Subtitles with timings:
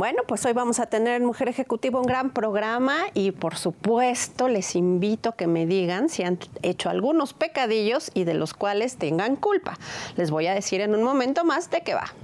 [0.00, 4.74] Bueno, pues hoy vamos a tener Mujer Ejecutiva un gran programa y por supuesto les
[4.74, 9.36] invito a que me digan si han hecho algunos pecadillos y de los cuales tengan
[9.36, 9.76] culpa.
[10.16, 12.14] Les voy a decir en un momento más de qué va.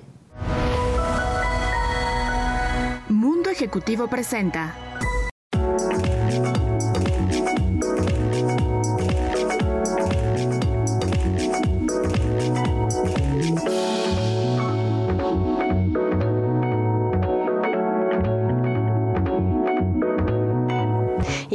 [3.10, 4.74] Mundo Ejecutivo presenta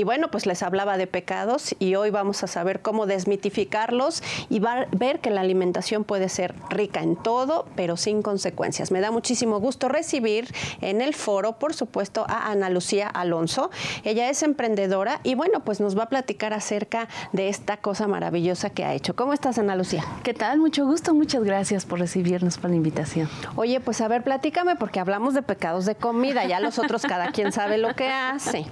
[0.02, 4.60] Y bueno, pues les hablaba de pecados y hoy vamos a saber cómo desmitificarlos y
[4.60, 8.90] ver que la alimentación puede ser rica en todo, pero sin consecuencias.
[8.90, 10.52] Me da muchísimo gusto recibir
[10.82, 13.70] en el foro, por supuesto, a Ana Lucía Alonso.
[14.04, 18.72] Ella es emprendedora y bueno, pues nos va a platicar acerca de esta cosa maravillosa
[18.72, 19.16] que ha hecho.
[19.16, 20.04] ¿Cómo estás, Ana Lucía?
[20.24, 20.58] ¿Qué tal?
[20.58, 23.30] Mucho gusto, muchas gracias por recibirnos, por la invitación.
[23.56, 27.32] Oye, pues a ver, platícame, porque hablamos de pecados de comida, ya los otros cada
[27.32, 28.66] quien sabe lo que hace.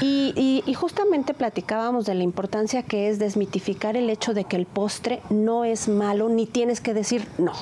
[0.00, 4.66] y y, justamente platicábamos de la importancia que es desmitificar el hecho de que el
[4.66, 7.52] postre no es malo ni tienes que decir no.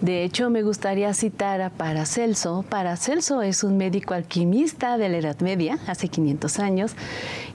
[0.00, 2.64] De hecho, me gustaría citar a Paracelso.
[2.70, 6.92] Paracelso es un médico alquimista de la Edad Media, hace 500 años,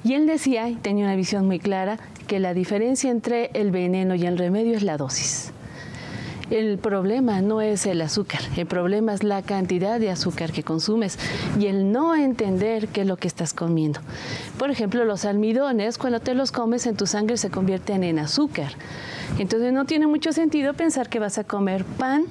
[0.03, 1.97] y él decía, y tenía una visión muy clara,
[2.28, 5.52] que la diferencia entre el veneno y el remedio es la dosis.
[6.50, 11.19] El problema no es el azúcar, el problema es la cantidad de azúcar que consumes
[11.59, 14.00] y el no entender qué es lo que estás comiendo.
[14.58, 18.72] Por ejemplo, los almidones, cuando te los comes en tu sangre se convierten en azúcar.
[19.38, 22.25] Entonces no tiene mucho sentido pensar que vas a comer pan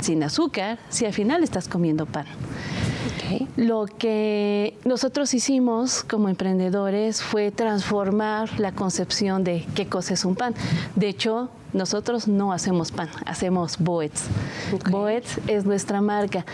[0.00, 2.26] sin azúcar si al final estás comiendo pan.
[3.56, 10.34] Lo que nosotros hicimos como emprendedores fue transformar la concepción de qué cosa es un
[10.34, 10.54] pan.
[10.96, 14.24] De hecho, nosotros no hacemos pan, hacemos Boets.
[14.90, 16.44] Boets es nuestra marca.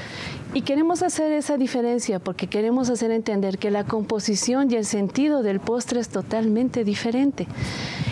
[0.55, 5.43] Y queremos hacer esa diferencia porque queremos hacer entender que la composición y el sentido
[5.43, 7.47] del postre es totalmente diferente.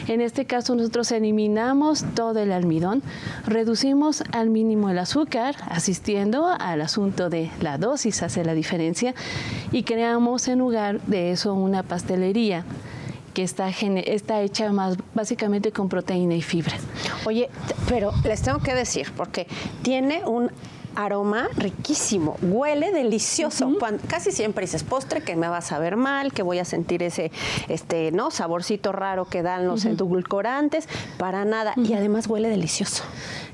[0.09, 3.03] En este caso nosotros eliminamos todo el almidón,
[3.47, 9.15] reducimos al mínimo el azúcar, asistiendo al asunto de la dosis hace la diferencia,
[9.73, 12.65] y creamos en lugar de eso una pastelería
[13.35, 16.77] que está, está hecha más básicamente con proteína y fibra.
[17.27, 17.51] Oye,
[17.89, 19.47] pero les tengo que decir, porque
[19.83, 20.51] tiene un
[20.97, 23.73] aroma riquísimo, huele delicioso.
[24.09, 27.31] casi siempre dices postre que me va a saber mal, que voy a sentir ese
[27.69, 28.31] este, ¿no?
[28.31, 31.75] saborcito raro que dan los edulcorantes, para nada.
[31.77, 33.03] Y además huele delicioso.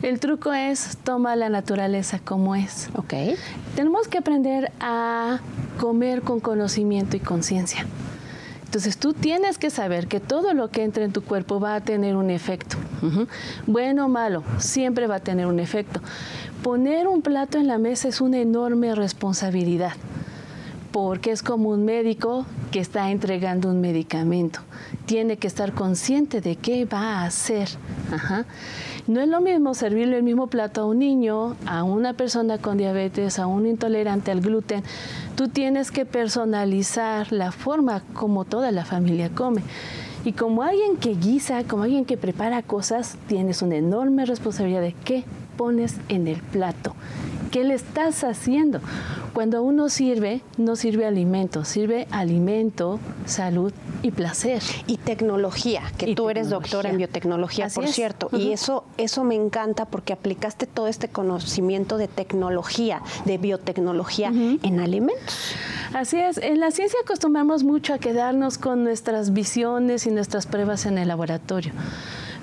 [0.02, 2.88] El truco es toma la naturaleza como es.
[2.96, 3.14] Ok.
[3.76, 5.40] Tenemos que aprender a
[5.78, 7.86] comer con conocimiento y conciencia.
[8.70, 11.81] Entonces tú tienes que saber que todo lo que entra en tu cuerpo va a
[11.81, 12.76] tener un efecto.
[13.66, 16.00] Bueno o malo, siempre va a tener un efecto.
[16.62, 19.94] Poner un plato en la mesa es una enorme responsabilidad
[20.92, 24.60] porque es como un médico que está entregando un medicamento.
[25.04, 27.69] Tiene que estar consciente de qué va a hacer.
[29.10, 32.78] No es lo mismo servirle el mismo plato a un niño, a una persona con
[32.78, 34.84] diabetes, a un intolerante al gluten.
[35.34, 39.62] Tú tienes que personalizar la forma como toda la familia come.
[40.25, 44.94] Y como alguien que guisa, como alguien que prepara cosas, tienes una enorme responsabilidad de
[45.04, 45.25] qué
[45.56, 46.94] pones en el plato.
[47.50, 48.78] ¿Qué le estás haciendo?
[49.34, 54.62] Cuando uno sirve, no sirve alimento, sirve alimento, salud y placer.
[54.86, 58.28] Y tecnología, que tú eres doctora en biotecnología, por cierto.
[58.32, 64.80] Y eso, eso me encanta porque aplicaste todo este conocimiento de tecnología, de biotecnología en
[64.80, 65.54] alimentos.
[65.94, 70.86] Así es, en la ciencia acostumbramos mucho a quedarnos con nuestras visiones y nuestras pruebas
[70.86, 71.72] en el laboratorio.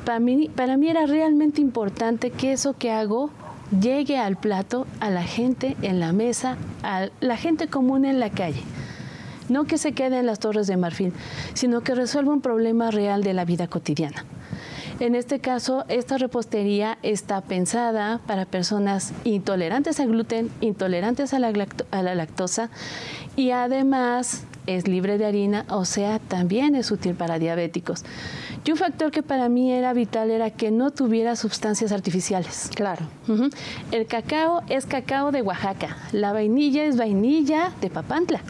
[0.05, 3.29] Para mí, para mí era realmente importante que eso que hago
[3.71, 8.29] llegue al plato, a la gente en la mesa, a la gente común en la
[8.29, 8.61] calle.
[9.49, 11.13] No que se quede en las torres de marfil,
[11.53, 14.25] sino que resuelva un problema real de la vida cotidiana.
[14.99, 21.53] En este caso, esta repostería está pensada para personas intolerantes al gluten, intolerantes a la,
[21.91, 22.69] a la lactosa
[23.35, 28.03] y además es libre de harina, o sea, también es útil para diabéticos.
[28.67, 32.69] Y un factor que para mí era vital era que no tuviera sustancias artificiales.
[32.75, 33.05] Claro.
[33.91, 38.41] El cacao es cacao de Oaxaca, la vainilla es vainilla de Papantla.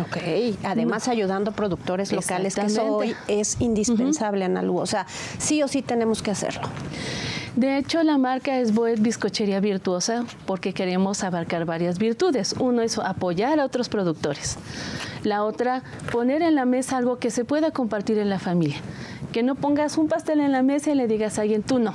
[0.00, 0.16] Ok,
[0.62, 4.78] además ayudando a productores locales, que eso hoy es indispensable, en algo.
[4.78, 5.06] O sea,
[5.38, 6.68] sí o sí tenemos que hacerlo.
[7.56, 12.56] De hecho, la marca es Boet Bizcochería Virtuosa porque queremos abarcar varias virtudes.
[12.58, 14.58] Uno es apoyar a otros productores.
[15.22, 18.78] La otra, poner en la mesa algo que se pueda compartir en la familia.
[19.32, 21.94] Que no pongas un pastel en la mesa y le digas a alguien, tú no.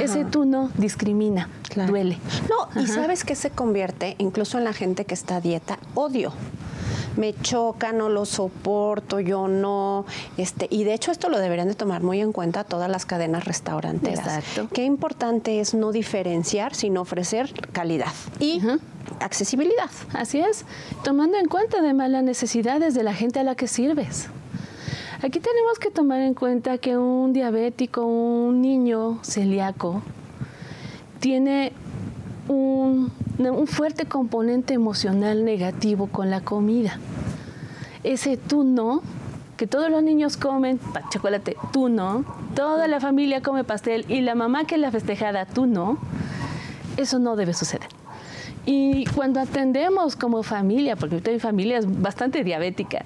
[0.00, 1.48] Ese tú no discrimina.
[1.86, 2.18] duele.
[2.48, 6.32] No, y sabes que se convierte, incluso en la gente que está a dieta, odio
[7.16, 10.04] me choca, no lo soporto, yo no,
[10.36, 13.44] este, y de hecho esto lo deberían de tomar muy en cuenta todas las cadenas
[13.44, 14.38] restauranteras.
[14.38, 14.68] Exacto.
[14.72, 18.60] Qué importante es no diferenciar, sino ofrecer calidad y
[19.20, 19.90] accesibilidad.
[20.12, 20.64] Así es,
[21.02, 24.28] tomando en cuenta además las necesidades de la gente a la que sirves.
[25.22, 30.02] Aquí tenemos que tomar en cuenta que un diabético, un niño celíaco,
[31.20, 31.72] tiene
[32.48, 33.10] un,
[33.66, 36.98] fuerte componente emocional negativo con la comida.
[38.04, 39.00] Ese tú no,
[39.56, 40.78] que todos los niños comen
[41.10, 45.64] chocolate, tú no, toda la familia come pastel y la mamá que la festejada, tú
[45.64, 45.96] no,
[46.98, 47.88] eso no debe suceder.
[48.66, 53.02] Y cuando atendemos como familia, porque mi familia es bastante diabética,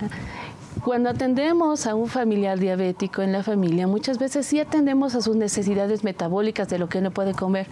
[0.84, 5.36] cuando atendemos a un familiar diabético en la familia, muchas veces sí atendemos a sus
[5.36, 7.66] necesidades metabólicas de lo que no puede comer,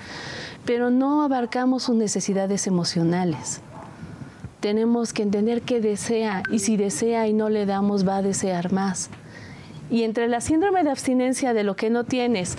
[0.66, 3.62] pero no abarcamos sus necesidades emocionales.
[4.60, 8.72] Tenemos que entender que desea y si desea y no le damos va a desear
[8.72, 9.08] más.
[9.90, 12.58] Y entre la síndrome de abstinencia de lo que no tienes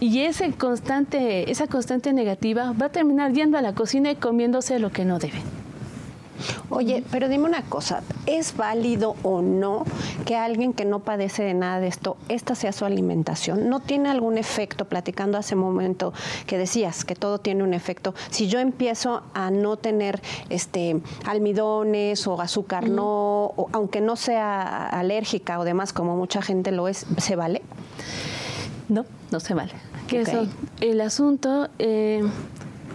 [0.00, 4.78] y ese constante, esa constante negativa va a terminar yendo a la cocina y comiéndose
[4.80, 5.40] lo que no debe.
[6.70, 9.84] Oye, pero dime una cosa, ¿es válido o no
[10.24, 13.68] que alguien que no padece de nada de esto, esta sea su alimentación?
[13.68, 16.12] ¿No tiene algún efecto, platicando hace un momento
[16.46, 18.14] que decías que todo tiene un efecto?
[18.30, 25.58] Si yo empiezo a no tener este almidones o azúcar, no, aunque no sea alérgica
[25.58, 27.62] o demás, como mucha gente lo es, ¿se vale?
[28.88, 29.72] No, no se vale.
[30.08, 30.46] Que eso,
[30.80, 31.68] el asunto...
[31.78, 32.22] Eh,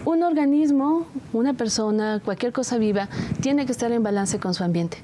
[0.04, 3.08] un organismo, una persona, cualquier cosa viva,
[3.40, 4.98] tiene que estar en balance con su ambiente,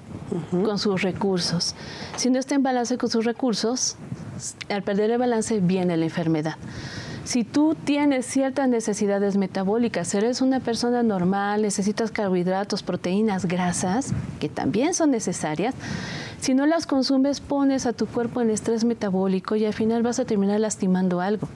[0.51, 1.75] con sus recursos.
[2.17, 3.97] Si no está en balance con sus recursos,
[4.69, 6.57] al perder el balance viene la enfermedad.
[7.25, 14.49] Si tú tienes ciertas necesidades metabólicas, eres una persona normal, necesitas carbohidratos, proteínas, grasas, que
[14.49, 15.75] también son necesarias,
[16.41, 20.21] si no las consumes pones a tu cuerpo en estrés metabólico y al final vas
[20.21, 21.49] a terminar lastimando algo.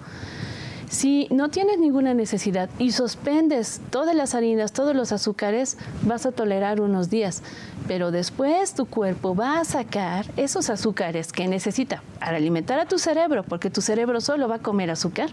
[0.91, 6.33] Si no tienes ninguna necesidad y suspendes todas las harinas, todos los azúcares, vas a
[6.33, 7.45] tolerar unos días,
[7.87, 12.99] pero después tu cuerpo va a sacar esos azúcares que necesita para alimentar a tu
[12.99, 15.31] cerebro, porque tu cerebro solo va a comer azúcar,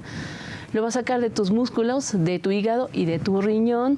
[0.74, 3.98] lo va a sacar de tus músculos, de tu hígado y de tu riñón.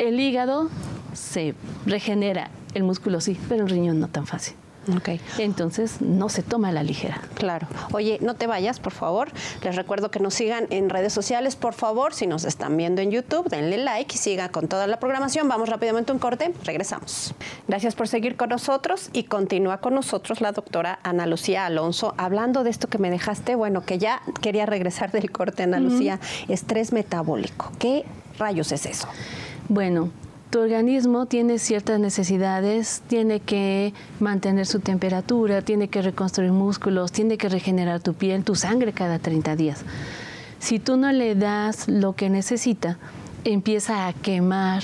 [0.00, 0.70] El hígado
[1.14, 1.54] se
[1.86, 4.56] regenera, el músculo sí, pero el riñón no tan fácil.
[4.98, 5.20] Okay.
[5.38, 7.20] Entonces no se toma a la ligera.
[7.34, 7.66] Claro.
[7.92, 9.28] Oye, no te vayas, por favor.
[9.62, 12.14] Les recuerdo que nos sigan en redes sociales, por favor.
[12.14, 15.48] Si nos están viendo en YouTube, denle like y siga con toda la programación.
[15.48, 16.54] Vamos rápidamente a un corte.
[16.64, 17.34] Regresamos.
[17.66, 22.64] Gracias por seguir con nosotros y continúa con nosotros la doctora Ana Lucía Alonso hablando
[22.64, 23.54] de esto que me dejaste.
[23.54, 26.20] Bueno, que ya quería regresar del corte, Ana Lucía.
[26.48, 27.72] Estrés metabólico.
[27.78, 28.04] ¿Qué
[28.38, 29.08] rayos es eso?
[29.68, 30.10] Bueno,
[30.56, 37.36] tu organismo tiene ciertas necesidades, tiene que mantener su temperatura, tiene que reconstruir músculos, tiene
[37.36, 39.82] que regenerar tu piel, tu sangre cada 30 días.
[40.58, 42.96] Si tú no le das lo que necesita,
[43.44, 44.82] empieza a quemar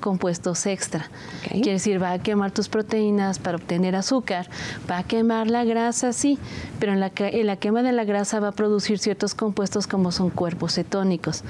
[0.00, 1.08] compuestos extra.
[1.48, 4.48] Quiere decir, va a quemar tus proteínas para obtener azúcar,
[4.90, 6.38] va a quemar la grasa, sí,
[6.78, 10.12] pero en la, en la quema de la grasa va a producir ciertos compuestos como
[10.12, 11.44] son cuerpos cetónicos.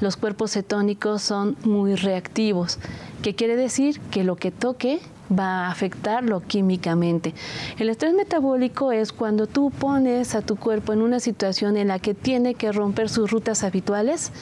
[0.00, 2.78] Los cuerpos cetónicos son muy reactivos,
[3.22, 5.00] que quiere decir que lo que toque
[5.30, 7.34] va a afectarlo químicamente.
[7.78, 11.98] El estrés metabólico es cuando tú pones a tu cuerpo en una situación en la
[11.98, 14.32] que tiene que romper sus rutas habituales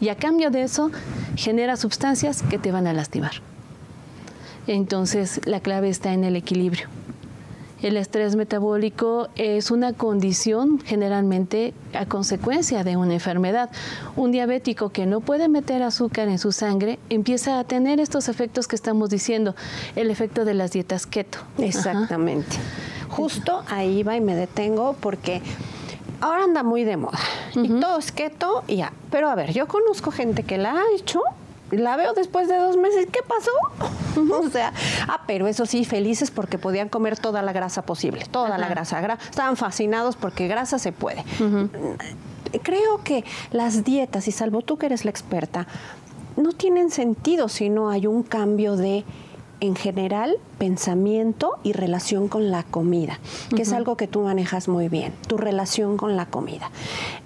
[0.00, 0.90] y a cambio de eso
[1.36, 3.32] genera sustancias que te van a lastimar.
[4.66, 6.88] Entonces la clave está en el equilibrio.
[7.82, 13.68] El estrés metabólico es una condición generalmente a consecuencia de una enfermedad.
[14.16, 18.68] Un diabético que no puede meter azúcar en su sangre empieza a tener estos efectos
[18.68, 19.54] que estamos diciendo,
[19.96, 21.40] el efecto de las dietas keto.
[21.58, 22.56] Exactamente.
[23.10, 25.42] Justo ahí va y me detengo porque
[26.24, 27.18] ahora anda muy de moda
[27.54, 28.92] y todo es keto y ya.
[29.10, 31.20] Pero a ver, yo conozco gente que la ha hecho
[31.70, 33.50] la veo después de dos meses, ¿qué pasó?
[34.46, 34.72] o sea,
[35.08, 39.00] ah, pero eso sí, felices porque podían comer toda la grasa posible, toda la grasa.
[39.28, 41.24] Estaban fascinados porque grasa se puede.
[42.62, 45.66] Creo que las dietas, y salvo tú que eres la experta,
[46.36, 49.04] no tienen sentido si no hay un cambio de
[49.66, 53.18] en general pensamiento y relación con la comida,
[53.54, 56.70] que es algo que tú manejas muy bien, tu relación con la comida.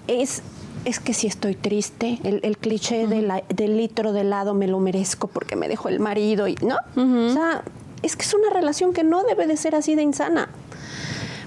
[0.06, 0.42] Es
[0.84, 5.56] es que si estoy triste, el, cliché del litro de helado me lo merezco porque
[5.56, 7.62] me dejó el marido y no, o sea,
[8.02, 10.48] es que es una relación que no debe de ser así de insana.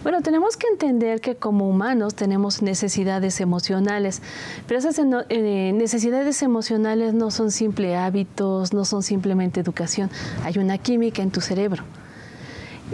[0.03, 4.23] Bueno, tenemos que entender que como humanos tenemos necesidades emocionales,
[4.67, 10.09] pero esas eh, necesidades emocionales no son simple hábitos, no son simplemente educación.
[10.43, 11.83] Hay una química en tu cerebro.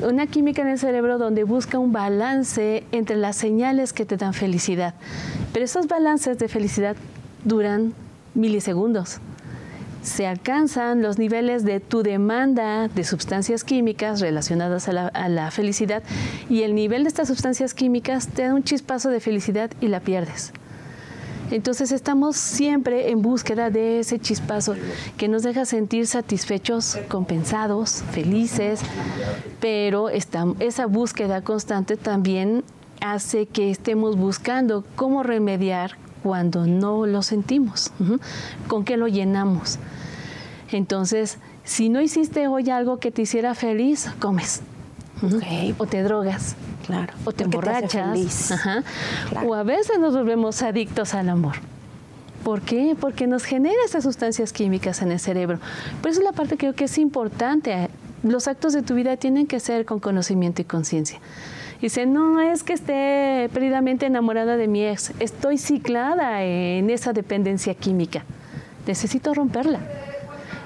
[0.02, 4.34] Una química en el cerebro donde busca un balance entre las señales que te dan
[4.34, 4.94] felicidad.
[5.54, 6.98] Pero esos balances de felicidad
[7.46, 7.94] duran
[8.36, 9.22] milisegundos
[10.08, 16.02] se alcanzan los niveles de tu demanda de sustancias químicas relacionadas a la, felicidad
[16.50, 20.00] y el nivel de estas sustancias químicas te da un chispazo de felicidad y la
[20.00, 20.54] pierdes.
[21.52, 24.76] Entonces estamos siempre en búsqueda de ese chispazo
[25.18, 28.82] que nos deja sentir satisfechos, compensados, felices,
[29.60, 32.64] pero esa búsqueda constante también
[33.02, 37.92] hace que estemos buscando cómo remediar cuando no lo sentimos,
[38.68, 39.80] con qué lo llenamos.
[40.72, 44.62] Entonces, si no hiciste hoy algo que te hiciera feliz, comes.
[45.78, 46.56] O te drogas.
[46.86, 47.14] Claro.
[47.26, 48.54] O te emborrachas.
[49.46, 51.56] O a veces nos volvemos adictos al amor.
[52.44, 52.96] ¿Por qué?
[52.98, 55.60] Porque nos genera esas sustancias químicas en el cerebro.
[56.02, 57.90] Por eso es la parte que creo que es importante.
[58.24, 61.20] Los actos de tu vida tienen que ser con conocimiento y conciencia.
[61.82, 67.76] Dice, no es que esté perdidamente enamorada de mi ex, estoy ciclada en esa dependencia
[67.76, 68.24] química.
[68.88, 69.80] Necesito romperla.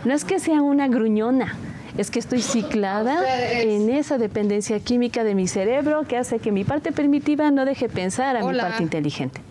[0.06, 1.56] No es que sea una gruñona,
[1.98, 3.20] es que estoy ciclada
[3.62, 7.90] en esa dependencia química de mi cerebro que hace que mi parte primitiva no deje
[7.90, 9.42] pensar a mi parte inteligente.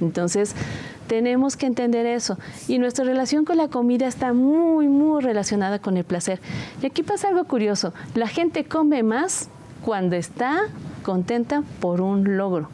[0.00, 0.54] Entonces,
[1.06, 2.38] tenemos que entender eso.
[2.68, 6.40] Y nuestra relación con la comida está muy, muy relacionada con el placer.
[6.82, 7.94] Y aquí pasa algo curioso.
[8.14, 9.48] La gente come más
[9.84, 10.62] cuando está
[11.02, 12.68] contenta por un logro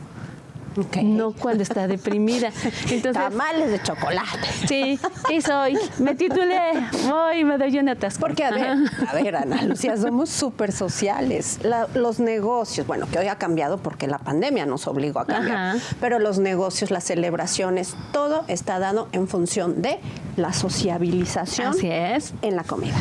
[1.03, 2.50] no cuando está deprimida.
[2.91, 4.49] Entonces, Tamales de chocolate.
[4.67, 4.99] Sí,
[5.29, 5.79] ¿qué soy?
[5.99, 6.73] Me titulé,
[7.09, 8.21] voy, me doy una atasco.
[8.21, 8.77] Porque, a ver,
[9.09, 11.61] a ver, Ana Lucía, somos súper sociales.
[11.95, 16.19] los negocios, bueno, que hoy ha cambiado porque la pandemia nos obligó a cambiar, pero
[16.19, 19.99] los negocios, las celebraciones, todo está dado en función de
[20.37, 22.35] la sociabilización así es.
[22.43, 22.95] en la comida.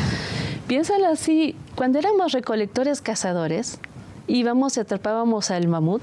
[0.66, 3.78] Piénsalo así, cuando éramos recolectores cazadores,
[4.28, 6.02] íbamos y atrapábamos al mamut,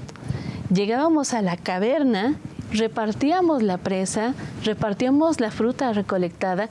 [0.70, 2.36] llegábamos a la caverna,
[2.72, 6.68] repartíamos la presa, repartíamos la fruta recolectada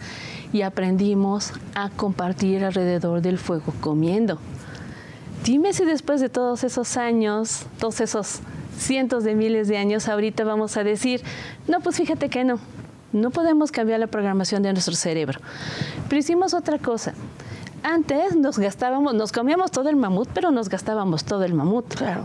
[0.53, 4.39] y aprendimos a compartir alrededor del fuego comiendo.
[5.43, 8.39] Dime si después de todos esos años, todos esos
[8.77, 11.21] cientos de miles de años, ahorita vamos a decir,
[11.67, 12.59] no, pues fíjate que no,
[13.13, 15.39] no podemos cambiar la programación de nuestro cerebro.
[16.09, 17.13] Pero hicimos otra cosa.
[17.85, 21.85] Antes nos gastábamos, nos comíamos todo el mamut, pero nos gastábamos todo el mamut.
[21.93, 22.23] Claro.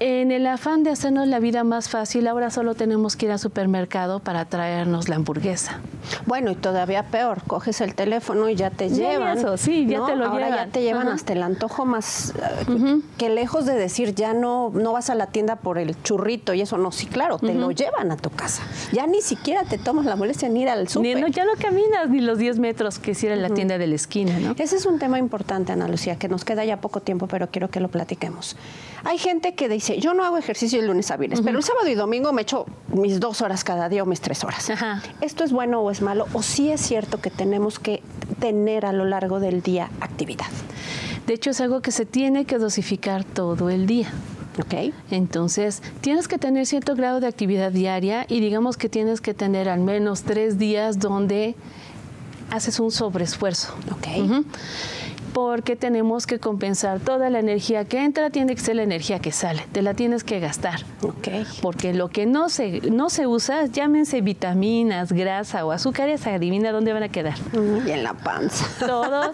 [0.00, 3.38] En el afán de hacernos la vida más fácil, ahora solo tenemos que ir al
[3.38, 5.80] supermercado para traernos la hamburguesa.
[6.26, 9.38] Bueno, y todavía peor, coges el teléfono y ya te llevan.
[9.38, 12.34] Eso, sí, ya te lo ahora ya te llevan hasta el antojo más
[12.68, 16.54] eh, que lejos de decir ya no no vas a la tienda por el churrito
[16.54, 18.62] y eso no, sí, claro, te lo llevan a tu casa.
[18.92, 21.20] Ya ni siquiera te tomas la molestia en ir al súper.
[21.20, 24.38] No, ya no caminas ni los 10 metros que hiciera la tienda de la esquina,
[24.38, 24.54] ¿no?
[24.58, 27.70] Ese es un tema importante, Ana Lucía, que nos queda ya poco tiempo, pero quiero
[27.70, 28.56] que lo platiquemos.
[29.04, 31.88] Hay gente que dice, yo no hago ejercicio el lunes a viernes, pero el sábado
[31.88, 34.70] y domingo me echo mis dos horas cada día o mis tres horas.
[35.20, 36.26] ¿Esto es bueno o es malo?
[36.32, 38.02] ¿O sí es cierto que tenemos que
[38.40, 40.46] tener a lo largo del día actividad?
[41.26, 44.10] De hecho, es algo que se tiene que dosificar todo el día.
[44.66, 44.94] Okay.
[45.10, 49.68] Entonces, tienes que tener cierto grado de actividad diaria y digamos que tienes que tener
[49.68, 51.56] al menos tres días donde
[52.50, 53.74] haces un sobreesfuerzo.
[53.98, 54.44] Okay
[55.34, 59.32] porque tenemos que compensar toda la energía que entra, tiene que ser la energía que
[59.32, 60.80] sale, te la tienes que gastar.
[61.02, 61.44] Okay.
[61.60, 66.92] Porque lo que no se, no se usa, llámense vitaminas, grasa o azúcares, adivina dónde
[66.92, 67.34] van a quedar.
[67.84, 68.64] Y en la panza.
[68.86, 69.32] Todo,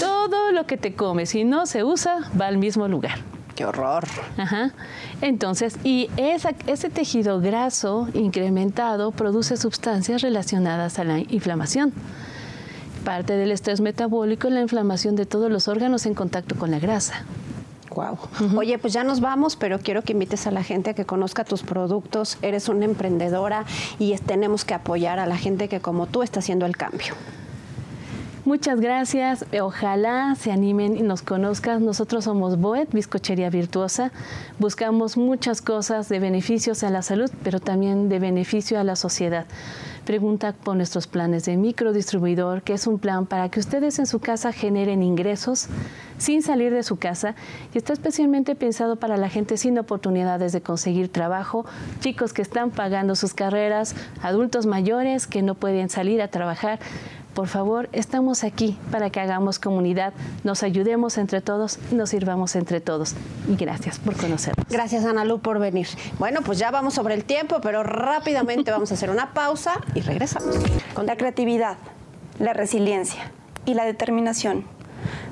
[0.00, 3.18] todo lo que te comes, si no se usa, va al mismo lugar.
[3.54, 4.04] Qué horror.
[4.36, 4.72] Ajá.
[5.20, 11.92] Entonces, y esa, ese tejido graso incrementado produce sustancias relacionadas a la inflamación
[12.98, 16.78] parte del estrés metabólico y la inflamación de todos los órganos en contacto con la
[16.78, 17.24] grasa.
[17.94, 18.18] Wow.
[18.56, 21.44] Oye, pues ya nos vamos, pero quiero que invites a la gente a que conozca
[21.44, 22.38] tus productos.
[22.42, 23.64] Eres una emprendedora
[23.98, 27.14] y tenemos que apoyar a la gente que como tú está haciendo el cambio.
[28.48, 29.44] Muchas gracias.
[29.60, 31.84] Ojalá se animen y nos conozcan.
[31.84, 34.10] Nosotros somos Boet, Bizcochería Virtuosa.
[34.58, 39.44] Buscamos muchas cosas de beneficios a la salud, pero también de beneficio a la sociedad.
[40.06, 44.18] Pregunta por nuestros planes de microdistribuidor, que es un plan para que ustedes en su
[44.20, 45.68] casa generen ingresos
[46.16, 47.34] sin salir de su casa
[47.74, 51.66] y está especialmente pensado para la gente sin oportunidades de conseguir trabajo,
[52.00, 56.78] chicos que están pagando sus carreras, adultos mayores que no pueden salir a trabajar
[57.38, 62.80] por favor, estamos aquí para que hagamos comunidad, nos ayudemos entre todos, nos sirvamos entre
[62.80, 63.14] todos.
[63.48, 64.66] Y gracias por conocernos.
[64.68, 65.86] Gracias, Ana Lu, por venir.
[66.18, 70.00] Bueno, pues ya vamos sobre el tiempo, pero rápidamente vamos a hacer una pausa y
[70.00, 70.56] regresamos.
[70.94, 71.76] Con la creatividad,
[72.40, 73.30] la resiliencia
[73.66, 74.64] y la determinación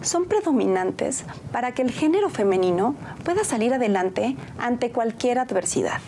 [0.01, 2.95] son predominantes para que el género femenino
[3.25, 5.99] pueda salir adelante ante cualquier adversidad,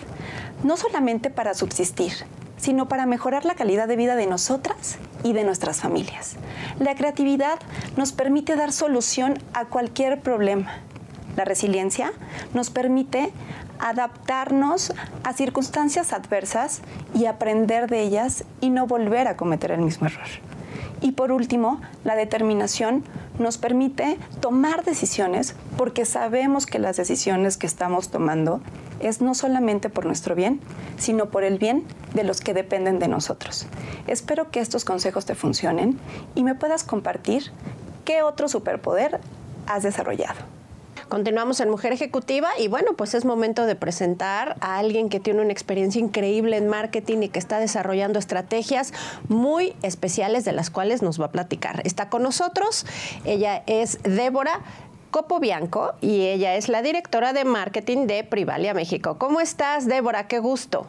[0.63, 2.13] no solamente para subsistir,
[2.59, 6.37] sino para mejorar la calidad de vida de nosotras y de nuestras familias.
[6.79, 7.59] La creatividad
[7.97, 10.81] nos permite dar solución a cualquier problema.
[11.37, 12.13] La resiliencia
[12.53, 13.33] nos permite
[13.79, 16.83] adaptarnos a circunstancias adversas
[17.15, 20.27] y aprender de ellas y no volver a cometer el mismo error.
[21.01, 23.05] Y por último, la determinación
[23.39, 28.61] nos permite tomar decisiones porque sabemos que las decisiones que estamos tomando
[29.01, 30.61] es no solamente por nuestro bien,
[30.99, 33.67] sino por el bien de los que dependen de nosotros.
[34.07, 35.99] Espero que estos consejos te funcionen
[36.35, 37.53] y me puedas compartir
[38.05, 39.21] qué otro superpoder
[39.67, 40.58] has desarrollado.
[41.09, 45.41] Continuamos en Mujer Ejecutiva y bueno, pues es momento de presentar a alguien que tiene
[45.41, 48.93] una experiencia increíble en marketing y que está desarrollando estrategias
[49.27, 51.81] muy especiales de las cuales nos va a platicar.
[51.85, 52.85] Está con nosotros,
[53.25, 54.61] ella es Débora.
[55.11, 59.17] Copo Bianco y ella es la directora de marketing de Privalia México.
[59.19, 60.29] ¿Cómo estás, Débora?
[60.29, 60.87] Qué gusto.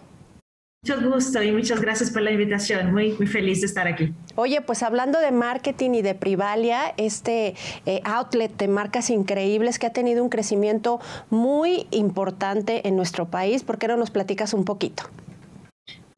[0.81, 2.93] Mucho gusto y muchas gracias por la invitación.
[2.93, 4.13] Muy, muy feliz de estar aquí.
[4.35, 7.53] Oye, pues hablando de marketing y de Privalia, este
[7.85, 13.63] eh, outlet de marcas increíbles que ha tenido un crecimiento muy importante en nuestro país,
[13.63, 15.03] ¿por qué no nos platicas un poquito?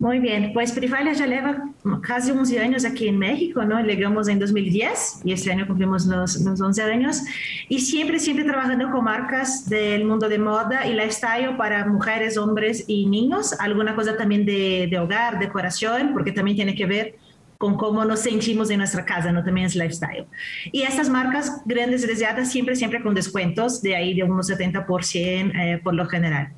[0.01, 1.63] Muy bien, pues Privalia ya lleva
[2.01, 3.79] casi 11 años aquí en México, ¿no?
[3.83, 7.21] Llegamos en 2010 y este año cumplimos los, los 11 años
[7.69, 12.85] y siempre, siempre trabajando con marcas del mundo de moda y lifestyle para mujeres, hombres
[12.87, 17.15] y niños, alguna cosa también de, de hogar, decoración, porque también tiene que ver
[17.59, 20.25] con cómo nos sentimos en nuestra casa, no también es lifestyle.
[20.71, 25.51] Y estas marcas grandes y deseadas siempre, siempre con descuentos de ahí de unos 70%
[25.53, 26.53] eh, por lo general.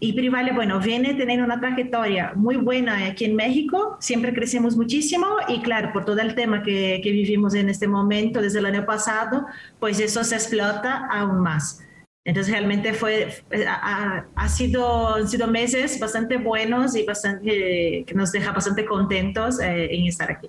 [0.00, 5.26] Y Privale, bueno, viene teniendo una trayectoria muy buena aquí en México, siempre crecemos muchísimo
[5.48, 8.86] y claro, por todo el tema que, que vivimos en este momento desde el año
[8.86, 9.46] pasado,
[9.80, 11.84] pues eso se explota aún más.
[12.24, 18.30] Entonces realmente fue, ha, ha, sido, han sido meses bastante buenos y bastante, que nos
[18.32, 20.48] deja bastante contentos eh, en estar aquí.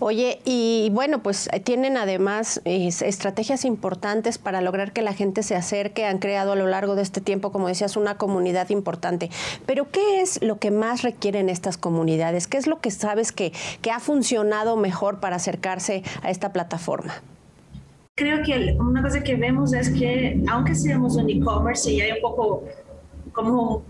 [0.00, 5.54] Oye, y bueno, pues eh, tienen además estrategias importantes para lograr que la gente se
[5.54, 6.04] acerque.
[6.04, 9.30] Han creado a lo largo de este tiempo, como decías, una comunidad importante.
[9.66, 12.46] Pero ¿qué es lo que más requieren estas comunidades?
[12.46, 17.22] ¿Qué es lo que sabes que, que ha funcionado mejor para acercarse a esta plataforma?
[18.14, 22.20] Creo que una cosa que vemos es que, aunque seamos un e-commerce y hay un
[22.20, 22.64] poco
[23.32, 23.84] como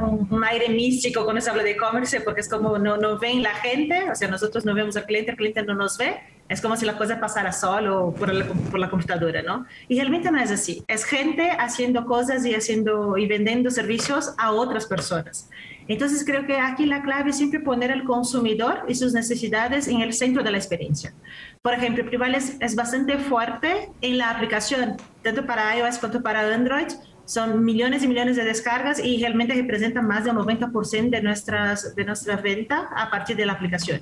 [0.00, 3.42] un, un, aire místico cuando se habla de e-commerce, porque es como no, no ven
[3.42, 6.60] la gente, o sea, nosotros no vemos al cliente, el cliente no nos ve, es
[6.60, 9.66] como si la cosa pasara solo por la, por la computadora, ¿no?
[9.86, 14.52] Y realmente no es así, es gente haciendo cosas y, haciendo, y vendiendo servicios a
[14.52, 15.50] otras personas.
[15.88, 20.02] Entonces creo que aquí la clave es siempre poner al consumidor y sus necesidades en
[20.02, 21.14] el centro de la experiencia.
[21.62, 26.54] Por ejemplo, Prival es, es bastante fuerte en la aplicación, tanto para iOS como para
[26.54, 26.88] Android,
[27.28, 32.04] son millones y millones de descargas y realmente representan más del 90% de, nuestras, de
[32.06, 34.00] nuestra venta a partir de la aplicación.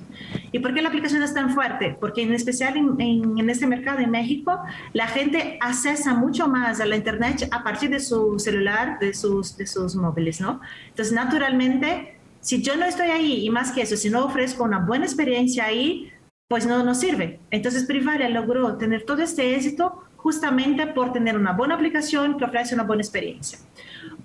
[0.53, 1.97] ¿Y por qué la aplicación es tan fuerte?
[1.99, 2.95] Porque en especial en,
[3.37, 4.57] en, este mercado en México,
[4.93, 9.57] la gente accesa mucho más a la Internet a partir de su celular, de sus,
[9.57, 10.61] de sus móviles, ¿no?
[10.87, 14.79] Entonces, naturalmente, si yo no estoy ahí y más que eso, si no ofrezco una
[14.79, 16.13] buena experiencia ahí,
[16.47, 17.41] pues no nos sirve.
[17.51, 22.75] Entonces, Privalia logró tener todo este éxito justamente por tener una buena aplicación que ofrece
[22.75, 23.59] una buena experiencia.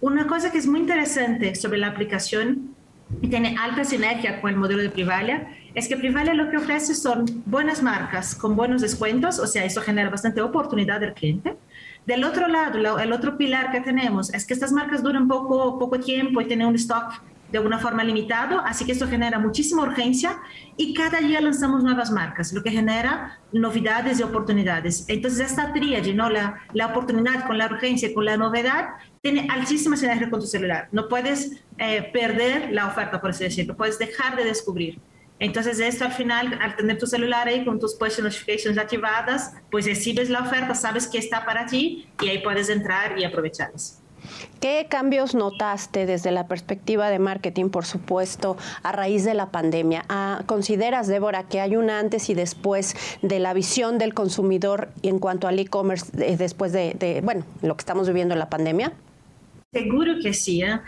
[0.00, 2.74] Una cosa que es muy interesante sobre la aplicación
[3.20, 6.96] y tiene alta sinergia con el modelo de Privalia es que Privalia lo que ofrece
[6.96, 11.54] son buenas marcas con buenos descuentos, o sea, eso genera bastante oportunidad del cliente.
[12.04, 16.00] Del otro lado, el otro pilar que tenemos es que estas marcas duran poco, poco
[16.00, 20.40] tiempo y tienen un stock de alguna forma limitado, así que esto genera muchísima urgencia
[20.78, 25.04] y cada día lanzamos nuevas marcas, lo que genera novedades y oportunidades.
[25.06, 26.30] Entonces, esta tríade, ¿no?
[26.30, 28.88] la, la oportunidad con la urgencia con la novedad,
[29.20, 30.88] tiene altísima sinergia con tu celular.
[30.92, 34.98] No puedes eh, perder la oferta, por así decirlo, puedes dejar de descubrir.
[35.38, 39.84] Entonces, esto al final, al tener tu celular ahí con tus push notifications activadas, pues
[39.84, 44.01] recibes la oferta, sabes que está para ti y ahí puedes entrar y aprovecharlas.
[44.61, 50.05] ¿Qué cambios notaste desde la perspectiva de marketing, por supuesto, a raíz de la pandemia?
[50.47, 55.49] ¿Consideras, Débora, que hay un antes y después de la visión del consumidor en cuanto
[55.49, 58.92] al e-commerce después de, de, bueno, lo que estamos viviendo en la pandemia?
[59.73, 60.62] Seguro que sí.
[60.62, 60.81] ¿eh?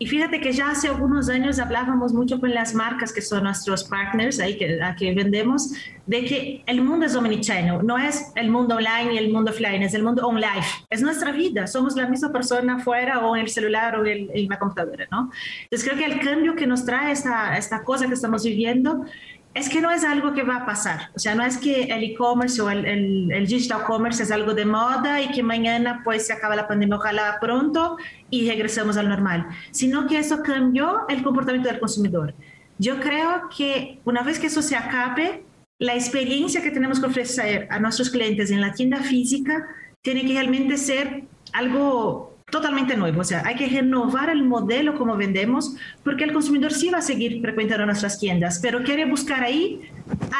[0.00, 3.84] Y fíjate que ya hace algunos años hablábamos mucho con las marcas que son nuestros
[3.84, 5.74] partners, ahí que, a que vendemos,
[6.06, 9.82] de que el mundo es omnichannel, no es el mundo online y el mundo offline,
[9.82, 13.50] es el mundo online, es nuestra vida, somos la misma persona afuera o en el
[13.50, 15.30] celular o en, en la computadora, ¿no?
[15.64, 19.04] Entonces creo que el cambio que nos trae esta, esta cosa que estamos viviendo
[19.52, 21.10] es que no es algo que va a pasar.
[21.14, 24.64] O sea, no es que el e-commerce o el, el, digital commerce es algo de
[24.64, 27.96] moda y que mañana pues se acaba la pandemia, ojalá pronto
[28.30, 32.34] y regresamos al normal, sino que eso cambió el comportamiento del consumidor.
[32.78, 35.44] Yo creo que una vez que eso se acabe,
[35.78, 39.66] la experiencia que tenemos que ofrecer a nuestros clientes en la tienda física
[40.02, 43.20] tiene que realmente ser algo totalmente nuevo.
[43.20, 47.02] O sea, hay que renovar el modelo como vendemos, porque el consumidor sí va a
[47.02, 49.80] seguir frecuentando nuestras tiendas, pero quiere buscar ahí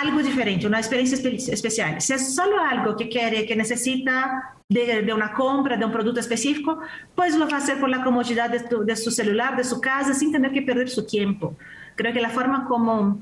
[0.01, 1.17] algo diferente, una experiencia
[1.53, 2.01] especial.
[2.01, 6.81] Si es solo algo que quiere, que necesita de, una compra, de un producto específico,
[7.15, 10.15] pues lo va a hacer por la comodidad de, de su celular, de su casa,
[10.15, 11.57] sin tener que perder su tiempo.
[11.97, 13.19] Creo que la forma como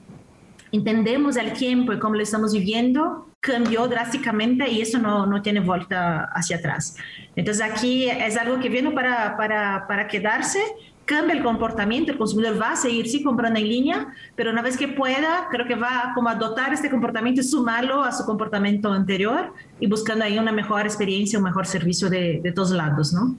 [0.73, 5.61] entendemos el tiempo y cómo lo estamos viviendo cambió drásticamente y eso no, no tiene
[5.61, 6.97] vuelta hacia atrás.
[7.37, 10.61] Entonces aquí es algo que viene para, para, para quedarse
[11.09, 14.77] cambia el comportamiento, el consumidor va a seguir sí comprando en línea, pero una vez
[14.77, 18.93] que pueda, creo que va como a dotar este comportamiento y sumarlo a su comportamiento
[18.93, 23.37] anterior y buscando ahí una mejor experiencia, un mejor servicio de, de todos lados, ¿no?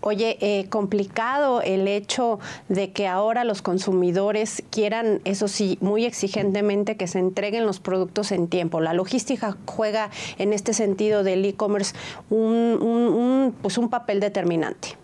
[0.00, 6.96] Oye, eh, complicado el hecho de que ahora los consumidores quieran, eso sí, muy exigentemente
[6.96, 8.80] que se entreguen los productos en tiempo.
[8.80, 11.94] La logística juega en este sentido del e-commerce
[12.30, 14.96] un, pues un papel determinante.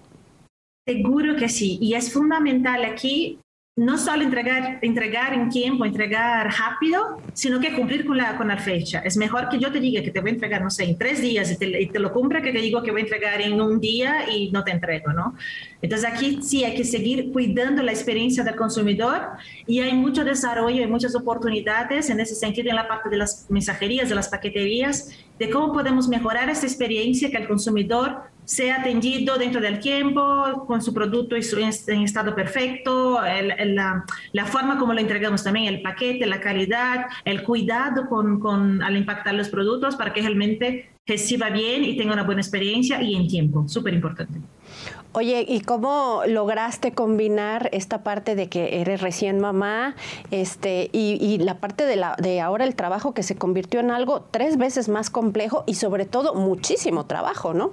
[0.87, 1.79] Seguro que sí.
[1.81, 3.39] Y es fundamental aquí
[3.75, 8.59] no solo entregar, entregar en tiempo, entregar rápido, sino que cumplir con la, con la
[8.59, 8.99] fecha.
[8.99, 11.23] Es mejor que yo te diga que te voy a entregar, no sé, en tres
[11.23, 13.59] días y te, y te lo cumpla que te digo que voy a entregar en
[13.59, 15.35] un día y no te entrego, ¿no?
[15.81, 19.29] Entonces aquí sí hay que seguir cuidando la experiencia del consumidor
[19.67, 23.47] y hay mucho desarrollo y muchas oportunidades en ese sentido en la parte de las
[23.49, 29.37] mensajerías, de las paqueterías, de cómo podemos mejorar esta experiencia que el consumidor sea atendido
[29.39, 34.93] dentro del tiempo, con su producto en estado perfecto, el, el, la, la, forma como
[34.93, 39.97] lo entregamos también, el paquete, la calidad, el cuidado con, con, al impactar los productos
[39.97, 44.39] para que realmente reciba bien y tenga una buena experiencia y en tiempo, súper importante.
[45.15, 49.95] Oye, ¿y cómo lograste combinar esta parte de que eres recién mamá
[50.31, 53.91] este, y, y, la parte de, la, de ahora el trabajo que se convirtió en
[53.91, 57.73] algo tres veces más complejo y sobre todo muchísimo trabajo, ¿no?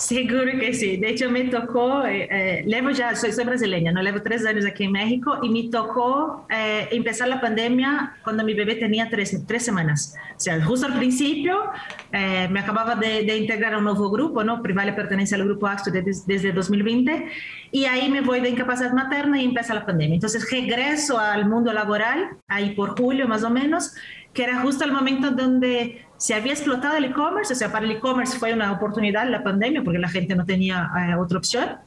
[0.00, 0.96] Seguro que sí.
[0.96, 4.64] De hecho, me tocó, eh, eh, levo ya, soy, soy, brasileña, no levo tres años
[4.64, 9.38] aquí en México y me tocó eh, empezar la pandemia cuando mi bebé tenía tres,
[9.46, 10.14] tres semanas.
[10.34, 11.64] O sea, justo al principio
[12.12, 14.62] eh, me acababa de, de, integrar a un nuevo grupo, ¿no?
[14.62, 17.26] Privale pertenece al grupo AXTO desde, desde 2020
[17.70, 20.14] y ahí me voy de incapacidad materna y empieza la pandemia.
[20.14, 23.92] Entonces regreso al mundo laboral, ahí por julio más o menos,
[24.32, 27.92] que era justo el momento donde se había explotado el e-commerce, o sea, para el
[27.92, 31.78] e-commerce fue una oportunidad la pandemia porque la gente no tenía eh, otra opción.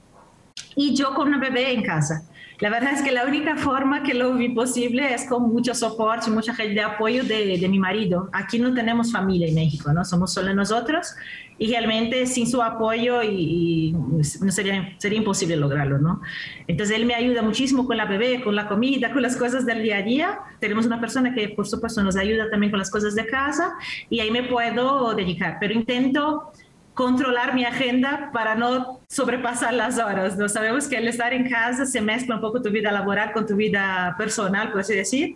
[0.76, 2.24] Y yo con una bebé en casa.
[2.60, 6.30] La verdad es que la única forma que lo vi posible es con mucho soporte,
[6.30, 8.30] mucha gente de apoyo de, de mi marido.
[8.32, 10.06] Aquí no tenemos familia en México, ¿no?
[10.06, 11.16] Somos solo nosotros
[11.58, 16.22] y realmente sin su apoyo y, y no sería, sería imposible lograrlo, ¿no?
[16.68, 19.84] Entonces él me ayuda muchísimo con la bebé, con la comida, con las cosas del
[19.84, 20.39] día a día.
[20.60, 23.74] Tenemos una persona que por supuesto nos ayuda también con las cosas de casa
[24.10, 26.52] y ahí me puedo dedicar, pero intento
[26.94, 30.38] controlar mi agenda para no sobrepasar las horas.
[30.38, 30.48] ¿no?
[30.48, 33.56] Sabemos que el estar en casa se mezcla un poco tu vida laboral con tu
[33.56, 35.36] vida personal, por así decir,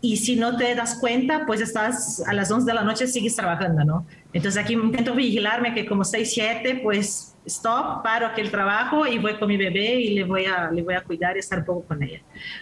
[0.00, 3.34] y si no te das cuenta, pues estás a las 11 de la noche, sigues
[3.34, 4.06] trabajando, ¿no?
[4.32, 9.34] Entonces aquí intento vigilarme que como 6, 7, pues stop, paro aquel trabajo y voy
[9.34, 11.82] con mi bebé y le voy a, le voy a cuidar y estar un poco
[11.86, 12.20] con ella.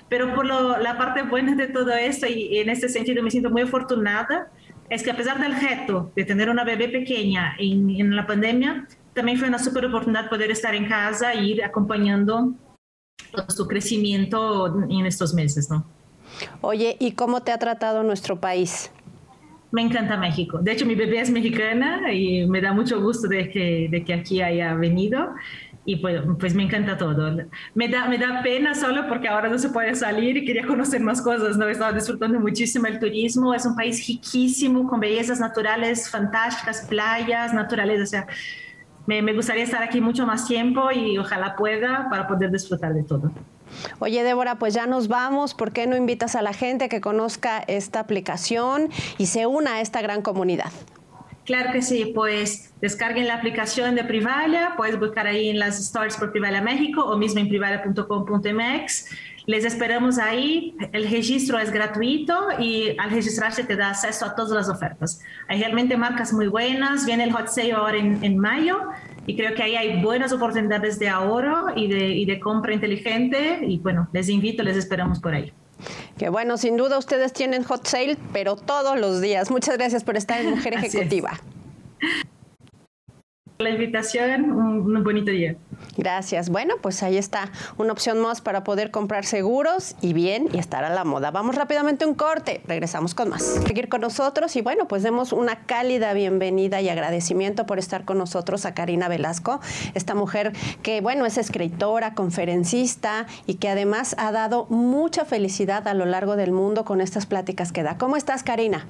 [0.08, 3.50] Pero por lo, la parte buena de todo esto, y en este sentido me siento
[3.50, 4.48] muy afortunada,
[4.90, 8.86] es que a pesar del reto de tener una bebé pequeña en, en la pandemia,
[9.14, 12.54] también fue una super oportunidad poder estar en casa e ir acompañando
[13.48, 15.86] su crecimiento en estos meses, ¿no?
[16.60, 18.90] Oye, ¿y cómo te ha tratado nuestro país?
[19.70, 20.58] Me encanta México.
[20.58, 24.14] De hecho, mi bebé es mexicana y me da mucho gusto de que, de que
[24.14, 25.30] aquí haya venido
[25.86, 27.30] y pues, pues, me encanta todo.
[27.74, 31.00] Me da, me da pena solo porque ahora no se puede salir y quería conocer
[31.00, 31.68] más cosas, ¿no?
[31.68, 38.00] Estaba disfrutando muchísimo el turismo, es un país riquísimo, con bellezas naturales fantásticas, playas, naturales,
[38.00, 38.26] o sea,
[39.06, 43.02] me, me gustaría estar aquí mucho más tiempo y ojalá pueda para poder disfrutar de
[43.02, 43.30] todo.
[43.98, 45.54] Oye, Débora, pues ya nos vamos.
[45.54, 49.80] ¿Por qué no invitas a la gente que conozca esta aplicación y se una a
[49.80, 50.70] esta gran comunidad?
[51.44, 56.16] Claro que sí, pues descarguen la aplicación de Privalia, puedes buscar ahí en las stores
[56.16, 59.10] por Privalia México o mismo en privalia.com.mx.
[59.46, 64.52] Les esperamos ahí, el registro es gratuito y al registrarse te da acceso a todas
[64.52, 65.20] las ofertas.
[65.48, 68.78] Hay realmente marcas muy buenas, viene el hot sale ahora en, mayo
[69.26, 74.08] y creo que ahí hay buenas oportunidades de ahorro y de compra inteligente y bueno,
[74.14, 75.52] les invito, les esperamos por ahí.
[76.18, 79.50] Que bueno, sin duda ustedes tienen hot sale, pero todos los días.
[79.50, 81.40] Muchas gracias por estar en Mujer Ejecutiva.
[83.58, 85.56] La invitación, un, un bonito día.
[85.96, 86.50] Gracias.
[86.50, 90.84] Bueno, pues ahí está una opción más para poder comprar seguros y bien y estar
[90.84, 91.30] a la moda.
[91.30, 92.60] Vamos rápidamente a un corte.
[92.66, 93.42] Regresamos con más.
[93.42, 98.18] Seguir con nosotros y bueno, pues demos una cálida bienvenida y agradecimiento por estar con
[98.18, 99.60] nosotros a Karina Velasco,
[99.94, 105.94] esta mujer que bueno, es escritora, conferencista y que además ha dado mucha felicidad a
[105.94, 107.98] lo largo del mundo con estas pláticas que da.
[107.98, 108.86] ¿Cómo estás, Karina?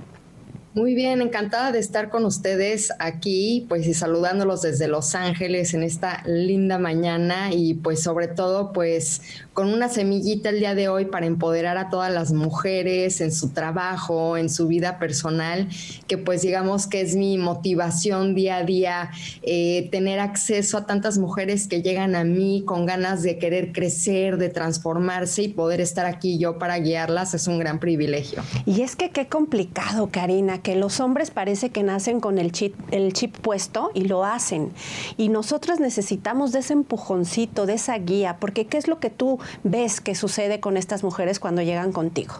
[0.74, 5.84] Muy bien, encantada de estar con ustedes aquí, pues y saludándolos desde Los Ángeles en
[5.84, 11.04] esta linda mañana y pues sobre todo pues con una semillita el día de hoy
[11.04, 15.68] para empoderar a todas las mujeres en su trabajo, en su vida personal,
[16.08, 19.10] que pues digamos que es mi motivación día a día,
[19.42, 24.38] eh, tener acceso a tantas mujeres que llegan a mí con ganas de querer crecer,
[24.38, 28.42] de transformarse y poder estar aquí yo para guiarlas es un gran privilegio.
[28.66, 32.74] Y es que qué complicado, Karina, que los hombres parece que nacen con el chip,
[32.90, 34.72] el chip puesto y lo hacen.
[35.16, 39.38] Y nosotras necesitamos de ese empujoncito, de esa guía, porque ¿qué es lo que tú
[39.62, 42.34] ves que sucede con estas mujeres cuando llegan contigo?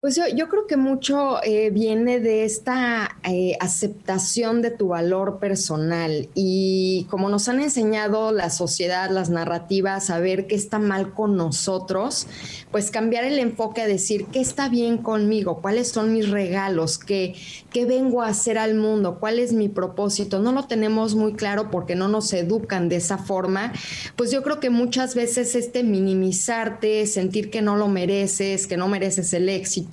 [0.00, 6.28] Pues yo, creo que mucho eh, viene de esta eh, aceptación de tu valor personal
[6.36, 11.36] y como nos han enseñado la sociedad, las narrativas, a ver qué está mal con
[11.36, 12.28] nosotros,
[12.70, 17.34] pues cambiar el enfoque a decir qué está bien conmigo, cuáles son mis regalos, qué,
[17.72, 20.38] qué vengo a hacer al mundo, cuál es mi propósito.
[20.38, 23.72] No lo tenemos muy claro porque no nos educan de esa forma.
[24.14, 28.86] Pues yo creo que muchas veces este minimizarte, sentir que no lo mereces, que no
[28.86, 29.87] mereces el éxito,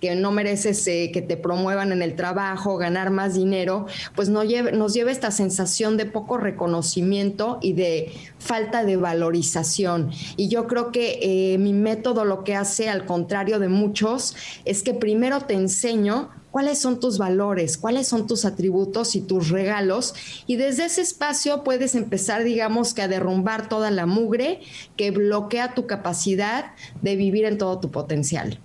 [0.00, 4.70] que no mereces eh, que te promuevan en el trabajo, ganar más dinero, pues lleva,
[4.70, 10.10] nos lleva esta sensación de poco reconocimiento y de falta de valorización.
[10.36, 14.82] Y yo creo que eh, mi método lo que hace, al contrario de muchos, es
[14.82, 20.14] que primero te enseño cuáles son tus valores, cuáles son tus atributos y tus regalos.
[20.46, 24.60] Y desde ese espacio puedes empezar, digamos, que a derrumbar toda la mugre
[24.96, 26.66] que bloquea tu capacidad
[27.02, 28.60] de vivir en todo tu potencial.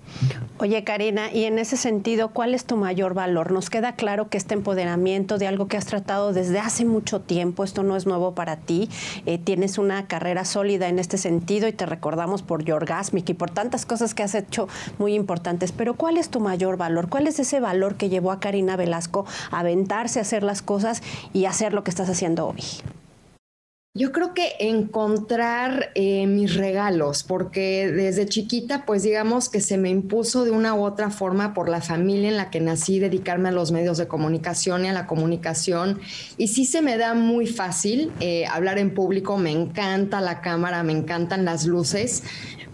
[0.59, 3.51] Oye, Karina, y en ese sentido, ¿cuál es tu mayor valor?
[3.51, 7.63] Nos queda claro que este empoderamiento de algo que has tratado desde hace mucho tiempo,
[7.63, 8.89] esto no es nuevo para ti,
[9.25, 13.51] eh, tienes una carrera sólida en este sentido y te recordamos por Yorgasmic y por
[13.51, 14.67] tantas cosas que has hecho
[14.97, 17.09] muy importantes, pero ¿cuál es tu mayor valor?
[17.09, 17.89] ¿Cuál es ese valor?
[17.95, 21.01] que llevó a Karina Velasco a aventarse a hacer las cosas
[21.33, 22.63] y hacer lo que estás haciendo hoy?
[23.99, 29.89] Yo creo que encontrar eh, mis regalos, porque desde chiquita, pues digamos que se me
[29.89, 33.51] impuso de una u otra forma por la familia en la que nací, dedicarme a
[33.51, 35.99] los medios de comunicación y a la comunicación.
[36.37, 40.81] Y sí se me da muy fácil eh, hablar en público, me encanta la cámara,
[40.81, 42.23] me encantan las luces,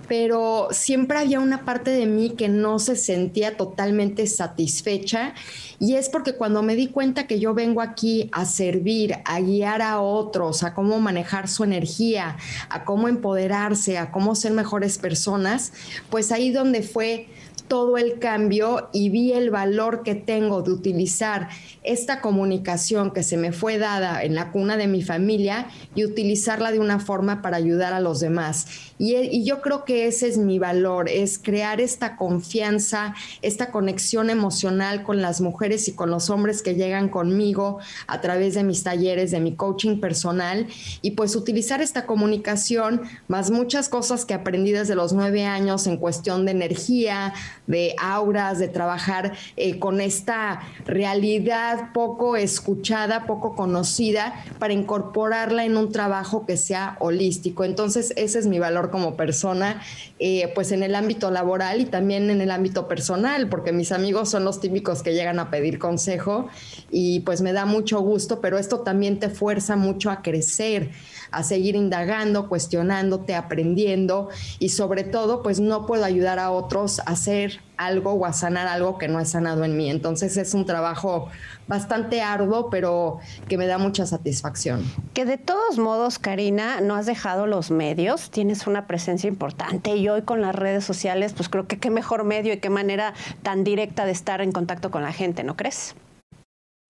[0.08, 5.34] pero siempre había una parte de mí que no se sentía totalmente satisfecha
[5.80, 9.82] y es porque cuando me di cuenta que yo vengo aquí a servir, a guiar
[9.82, 12.38] a otros, a cómo manejar su energía,
[12.70, 15.74] a cómo empoderarse, a cómo ser mejores personas,
[16.10, 17.28] pues ahí donde fue
[17.68, 21.50] todo el cambio y vi el valor que tengo de utilizar
[21.84, 26.72] esta comunicación que se me fue dada en la cuna de mi familia y utilizarla
[26.72, 28.68] de una forma para ayudar a los demás.
[28.98, 35.04] Y, yo creo que ese es mi valor, es crear esta confianza, esta conexión emocional
[35.04, 39.32] con las mujeres y con los hombres que llegan conmigo a través de mis talleres,
[39.32, 40.68] de mi coaching personal
[41.02, 45.98] y pues utilizar esta comunicación más muchas cosas que aprendí desde los nueve años en
[45.98, 47.34] cuestión de energía,
[47.68, 55.78] de auras, de trabajar eh, con esta realidad poco escuchada, poco conocida, para incorporarla en
[55.78, 57.64] un trabajo que sea holístico.
[57.64, 59.82] Entonces, ese es mi valor como persona,
[60.20, 64.30] eh, pues en el ámbito laboral y también en el ámbito personal, porque mis amigos
[64.30, 66.48] son los típicos que llegan a pedir consejo
[66.92, 70.92] y pues me da mucho gusto, pero esto también te fuerza mucho a crecer
[71.36, 77.12] a seguir indagando, cuestionándote, aprendiendo y sobre todo, pues no puedo ayudar a otros a
[77.12, 79.90] hacer algo o a sanar algo que no he sanado en mí.
[79.90, 81.28] Entonces es un trabajo
[81.68, 83.20] bastante arduo, pero
[83.50, 84.84] que me da mucha satisfacción.
[85.14, 90.08] Que de todos modos, Karina, no has dejado los medios, tienes una presencia importante y
[90.08, 93.66] hoy con las redes sociales, pues creo que qué mejor medio y qué manera tan
[93.66, 95.96] directa de estar en contacto con la gente, ¿no crees?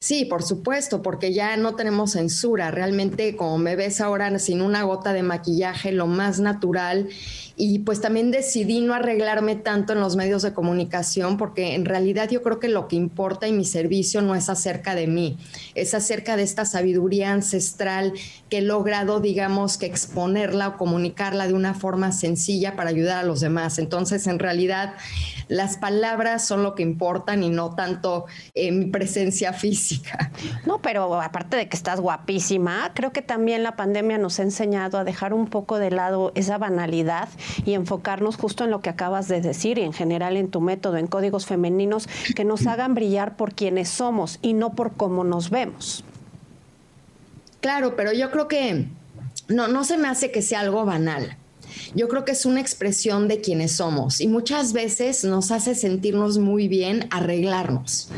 [0.06, 2.70] Sí, por supuesto, porque ya no tenemos censura.
[2.70, 7.10] Realmente, como me ves ahora sin una gota de maquillaje, lo más natural.
[7.58, 12.30] Y pues también decidí no arreglarme tanto en los medios de comunicación, porque en realidad
[12.30, 15.38] yo creo que lo que importa y mi servicio no es acerca de mí,
[15.74, 18.13] es acerca de esta sabiduría ancestral
[18.50, 23.24] que he logrado, digamos, que exponerla o comunicarla de una forma sencilla para ayudar a
[23.24, 23.80] los demás.
[23.80, 24.94] Entonces, en realidad,
[25.48, 30.32] las palabras son lo que importan y no tanto eh, mi presencia física.
[30.65, 34.98] No, pero aparte de que estás guapísima, creo que también la pandemia nos ha enseñado
[34.98, 37.30] a dejar un poco de lado esa banalidad
[37.65, 40.97] y enfocarnos justo en lo que acabas de decir y en general en tu método,
[40.97, 45.49] en códigos femeninos que nos hagan brillar por quienes somos y no por cómo nos
[45.49, 46.03] vemos.
[47.62, 48.88] Claro, pero yo creo que
[49.47, 51.38] no, no se me hace que sea algo banal.
[51.93, 56.38] Yo creo que es una expresión de quienes somos y muchas veces nos hace sentirnos
[56.38, 58.10] muy bien arreglarnos.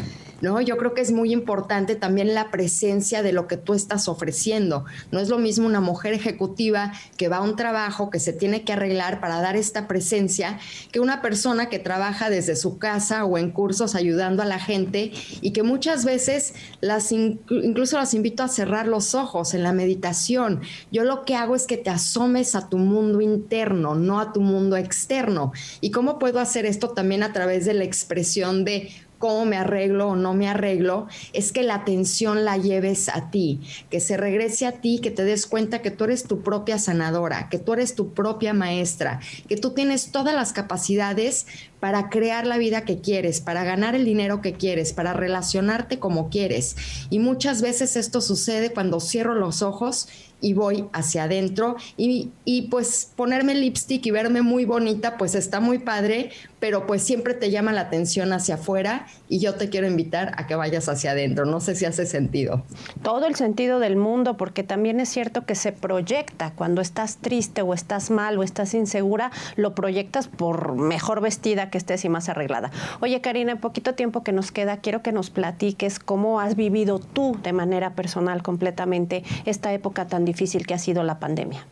[0.41, 0.61] ¿No?
[0.61, 4.85] Yo creo que es muy importante también la presencia de lo que tú estás ofreciendo.
[5.11, 8.63] No es lo mismo una mujer ejecutiva que va a un trabajo, que se tiene
[8.63, 10.59] que arreglar para dar esta presencia,
[10.91, 15.11] que una persona que trabaja desde su casa o en cursos ayudando a la gente
[15.41, 20.61] y que muchas veces las incluso las invito a cerrar los ojos en la meditación.
[20.91, 24.41] Yo lo que hago es que te asomes a tu mundo interno, no a tu
[24.41, 25.51] mundo externo.
[25.81, 30.09] ¿Y cómo puedo hacer esto también a través de la expresión de cómo me arreglo
[30.09, 34.65] o no me arreglo, es que la atención la lleves a ti, que se regrese
[34.65, 37.95] a ti, que te des cuenta que tú eres tu propia sanadora, que tú eres
[37.95, 41.45] tu propia maestra, que tú tienes todas las capacidades
[41.79, 46.29] para crear la vida que quieres, para ganar el dinero que quieres, para relacionarte como
[46.29, 46.75] quieres.
[47.09, 50.07] Y muchas veces esto sucede cuando cierro los ojos
[50.39, 55.59] y voy hacia adentro y, y, pues ponerme lipstick y verme muy bonita pues está
[55.59, 59.87] muy padre, pero pues siempre te llama la atención hacia afuera y yo te quiero
[59.87, 61.45] invitar a que vayas hacia adentro.
[61.45, 62.63] No sé si hace sentido.
[63.03, 67.61] Todo el sentido del mundo, porque también es cierto que se proyecta cuando estás triste
[67.61, 72.29] o estás mal o estás insegura, lo proyectas por mejor vestida que estés y más
[72.29, 72.71] arreglada.
[72.99, 76.99] Oye, Karina, en poquito tiempo que nos queda, quiero que nos platiques cómo has vivido
[76.99, 81.65] tú de manera personal completamente esta época tan difícil que ha sido la pandemia.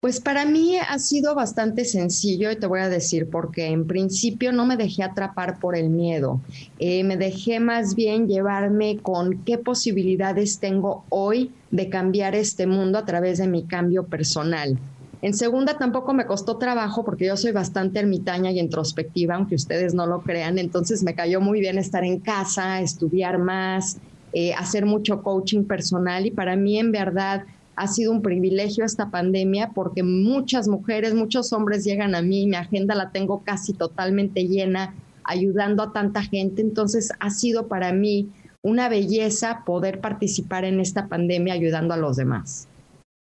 [0.00, 4.52] Pues para mí ha sido bastante sencillo y te voy a decir porque en principio
[4.52, 6.40] no me dejé atrapar por el miedo,
[6.78, 12.98] eh, me dejé más bien llevarme con qué posibilidades tengo hoy de cambiar este mundo
[12.98, 14.78] a través de mi cambio personal.
[15.22, 19.94] En segunda tampoco me costó trabajo porque yo soy bastante ermitaña y introspectiva, aunque ustedes
[19.94, 23.96] no lo crean, entonces me cayó muy bien estar en casa, estudiar más,
[24.32, 27.44] eh, hacer mucho coaching personal y para mí en verdad
[27.76, 32.56] ha sido un privilegio esta pandemia porque muchas mujeres, muchos hombres llegan a mí, mi
[32.56, 38.28] agenda la tengo casi totalmente llena, ayudando a tanta gente, entonces ha sido para mí
[38.62, 42.66] una belleza poder participar en esta pandemia ayudando a los demás.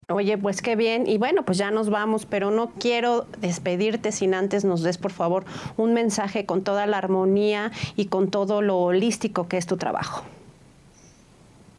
[0.09, 1.07] Oye, pues qué bien.
[1.07, 5.11] Y bueno, pues ya nos vamos, pero no quiero despedirte sin antes nos des, por
[5.11, 5.45] favor,
[5.77, 10.23] un mensaje con toda la armonía y con todo lo holístico que es tu trabajo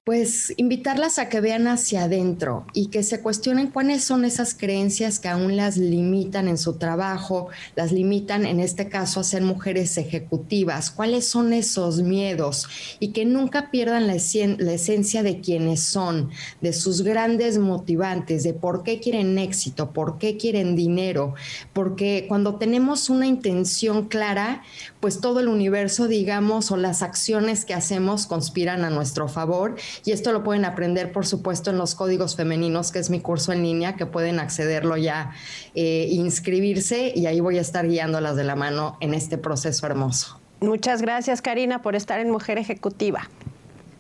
[0.05, 5.19] pues invitarlas a que vean hacia adentro y que se cuestionen cuáles son esas creencias
[5.19, 9.97] que aún las limitan en su trabajo, las limitan en este caso a ser mujeres
[9.97, 12.69] ejecutivas, cuáles son esos miedos
[13.01, 16.29] y que nunca pierdan la, esencia de quienes son,
[16.61, 21.33] de sus grandes motivantes, de por qué quieren éxito, por qué quieren dinero,
[21.73, 24.65] porque cuando tenemos una intención clara,
[25.01, 30.13] pues todo el universo, digamos, o las acciones que hacemos conspiran a nuestro favor y
[30.13, 33.63] esto lo pueden aprender, por supuesto, en los códigos femeninos, que es mi curso en
[33.63, 35.33] línea, que pueden accederlo ya,
[35.75, 40.41] eh, inscribirse y ahí voy a estar guiándolas de la mano en este proceso hermoso.
[40.61, 43.29] Muchas gracias, Karina, por estar en Mujer Ejecutiva.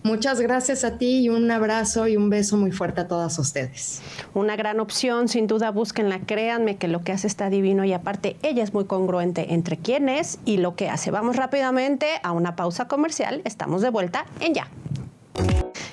[0.06, 4.02] Muchas gracias a ti y un abrazo y un beso muy fuerte a todas ustedes.
[4.34, 8.36] Una gran opción, sin duda búsquenla, créanme que lo que hace está divino y aparte
[8.42, 11.10] ella es muy congruente entre quién es y lo que hace.
[11.10, 14.68] Vamos rápidamente a una pausa comercial, estamos de vuelta en ya.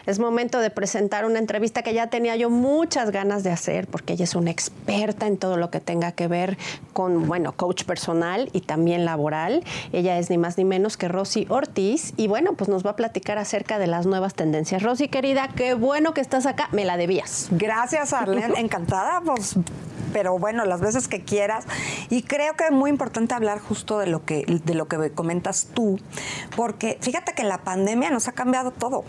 [0.06, 4.14] Es momento de presentar una entrevista que ya tenía yo muchas ganas de hacer porque
[4.14, 6.58] ella es una experta en todo lo que tenga que ver
[6.94, 9.64] con, bueno, coach personal y también laboral.
[9.94, 12.96] Ella es ni más ni menos que Rosy Ortiz y bueno, pues nos va a
[12.96, 14.82] platicar acerca de las nuevas tendencias.
[14.82, 16.70] Rosy, querida, qué bueno que estás acá.
[16.72, 17.48] Me la debías.
[17.52, 18.54] Gracias, Arlene.
[18.60, 19.56] Encantada, pues
[20.12, 21.66] pero bueno, las veces que quieras.
[22.10, 25.68] Y creo que es muy importante hablar justo de lo que, de lo que comentas
[25.74, 26.00] tú,
[26.56, 29.06] porque fíjate que la pandemia nos ha cambiado todo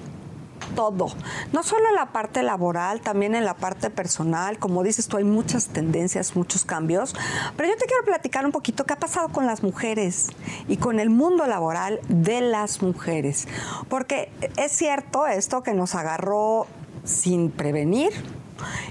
[0.75, 1.07] todo.
[1.53, 4.59] No solo en la parte laboral, también en la parte personal.
[4.59, 7.15] Como dices tú, hay muchas tendencias, muchos cambios.
[7.57, 10.29] Pero yo te quiero platicar un poquito qué ha pasado con las mujeres
[10.69, 13.49] y con el mundo laboral de las mujeres.
[13.89, 16.67] Porque es cierto esto que nos agarró
[17.05, 18.13] sin prevenir,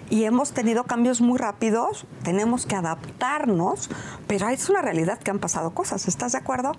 [0.10, 3.90] y hemos tenido cambios muy rápidos, tenemos que adaptarnos,
[4.28, 6.74] pero es una realidad que han pasado cosas, ¿estás de acuerdo?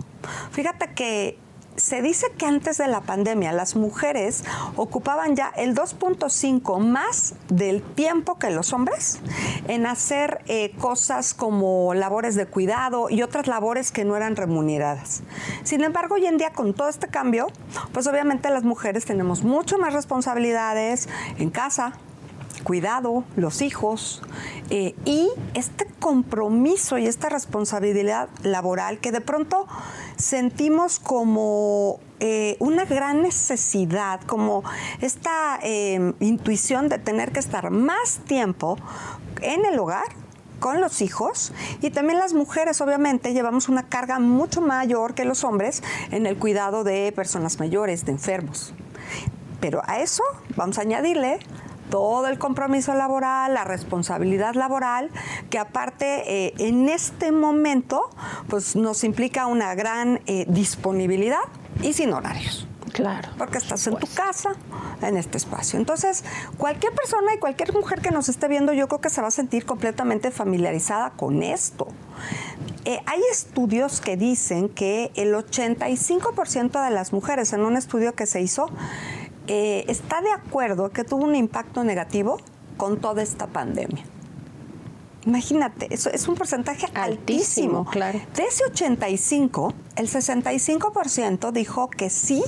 [0.51, 1.39] Fíjate que
[1.77, 4.45] se dice que antes de la pandemia las mujeres
[4.77, 9.21] ocupaban ya el 2.5 más del tiempo que los hombres
[9.69, 15.23] en hacer eh, cosas como labores de cuidado y otras labores que no eran remuneradas.
[15.65, 17.47] Sin embargo, hoy en día con todo este cambio,
[17.93, 21.09] pues obviamente las mujeres tenemos mucho más responsabilidades
[21.39, 21.95] en casa,
[22.65, 24.23] cuidado, los hijos,
[24.71, 29.67] eh, y este compromiso y esta responsabilidad laboral que de pronto
[30.23, 34.63] sentimos como eh, una gran necesidad, como
[35.01, 38.79] esta eh, intuición de tener que estar más tiempo
[39.41, 40.07] en el hogar
[40.61, 45.43] con los hijos y también las mujeres obviamente llevamos una carga mucho mayor que los
[45.43, 48.73] hombres en el cuidado de personas mayores, de enfermos.
[49.61, 50.23] Pero a eso
[50.55, 51.41] vamos a añadirle
[51.93, 55.11] todo el compromiso laboral, la responsabilidad laboral,
[55.51, 58.09] que aparte eh, en este momento
[58.49, 61.43] pues nos implica una gran eh, disponibilidad
[61.83, 62.67] y sin horarios.
[62.95, 63.29] Claro.
[63.37, 64.55] Porque estás en tu casa,
[65.03, 65.79] en este espacio.
[65.79, 66.25] Entonces,
[66.57, 69.31] cualquier persona y cualquier mujer que nos esté viendo, yo creo que se va a
[69.31, 71.89] sentir completamente familiarizada con esto.
[72.85, 78.27] Eh, hay estudios que dicen que el 85% de las mujeres, en un estudio que
[78.27, 78.71] se hizo,
[79.47, 82.39] eh, está de acuerdo que tuvo un impacto negativo
[82.77, 84.05] con toda esta pandemia.
[85.27, 87.85] Imagínate, eso es un porcentaje altísimo.
[87.91, 88.21] claro.
[88.35, 92.43] De ese 85, el 65% dijo que sí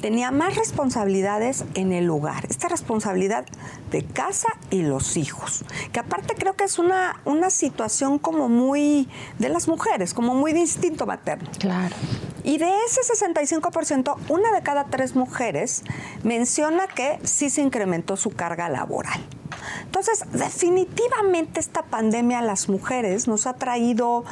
[0.00, 2.46] tenía más responsabilidades en el lugar.
[2.48, 3.44] Esta responsabilidad
[3.90, 5.64] de casa y los hijos.
[5.92, 9.08] Que aparte creo que es una, una situación como muy
[9.38, 11.50] de las mujeres, como muy de instinto materno.
[11.58, 11.94] Claro.
[12.44, 15.82] Y de ese 65%, una de cada tres mujeres
[16.22, 19.20] menciona que sí se incrementó su carga laboral.
[19.84, 24.24] Entonces, definitivamente esta pandemia a las mujeres nos ha traído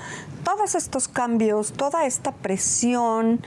[0.45, 3.41] todos estos cambios, toda esta presión,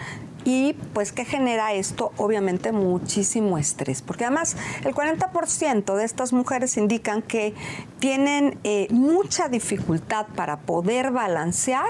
[0.46, 2.12] y pues, ¿qué genera esto?
[2.18, 7.54] Obviamente muchísimo estrés, porque además el 40% de estas mujeres indican que
[8.00, 11.90] tienen eh, mucha dificultad para poder balancear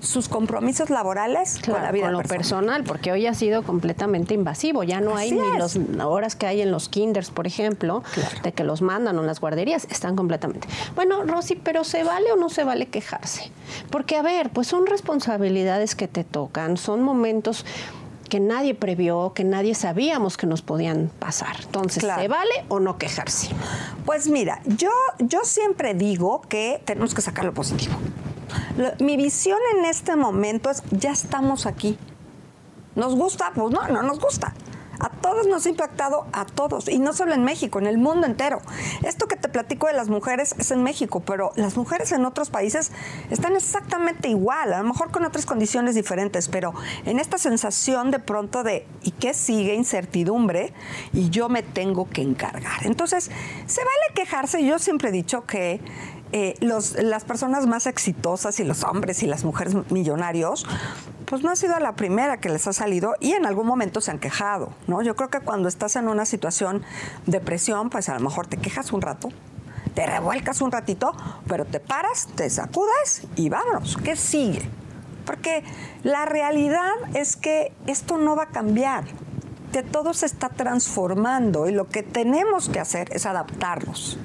[0.00, 2.84] sus compromisos laborales con la vida con lo personal.
[2.84, 4.82] porque hoy ha sido completamente invasivo.
[4.82, 8.02] Ya no hay ni las horas que hay en los kinders, por ejemplo,
[8.42, 10.68] de que los mandan o en las guarderías, están completamente.
[10.94, 13.50] Bueno, Rosy, pero ¿se vale o no se vale quejarse?
[13.90, 17.64] Porque, a ver, pues son responsabilidades que te tocan, son momentos
[18.28, 21.56] que nadie previó, que nadie sabíamos que nos podían pasar.
[21.62, 23.48] Entonces, ¿se vale o no quejarse?
[24.04, 27.94] Pues mira, yo, yo siempre digo que tenemos que sacar lo positivo
[29.00, 31.98] mi visión en este momento es, ya estamos aquí.
[32.94, 33.52] ¿Nos gusta?
[33.54, 34.54] Pues no, no nos gusta.
[35.00, 38.26] A todos nos ha impactado, a todos, y no solo en México, en el mundo
[38.26, 38.60] entero.
[39.04, 42.50] Esto que te platico de las mujeres es en México, pero las mujeres en otros
[42.50, 42.90] países
[43.30, 46.74] están exactamente igual, a lo mejor con otras condiciones diferentes, pero
[47.04, 49.74] en esta sensación de pronto de, ¿y qué sigue?
[49.74, 50.72] Incertidumbre,
[51.12, 52.84] y yo me tengo que encargar.
[52.84, 53.30] Entonces,
[53.66, 55.80] se vale quejarse, yo siempre he dicho que
[56.32, 60.66] eh, las personas más exitosas y los hombres y las mujeres millonarios,
[61.24, 64.10] pues no ha sido la primera que les ha salido y en algún momento se
[64.10, 65.02] han quejado, ¿no?
[65.02, 66.82] Yo creo que cuando estás en una situación
[67.26, 69.28] de presión, pues a lo mejor te quejas un rato,
[69.94, 71.12] te revuelcas un ratito,
[71.46, 74.68] pero te paras, te sacudas y vámonos, ¿qué sigue?
[75.24, 75.64] Porque
[76.02, 79.04] la realidad es que esto no va a cambiar
[79.72, 84.18] que todo se está transformando y lo que tenemos que hacer es adaptarnos.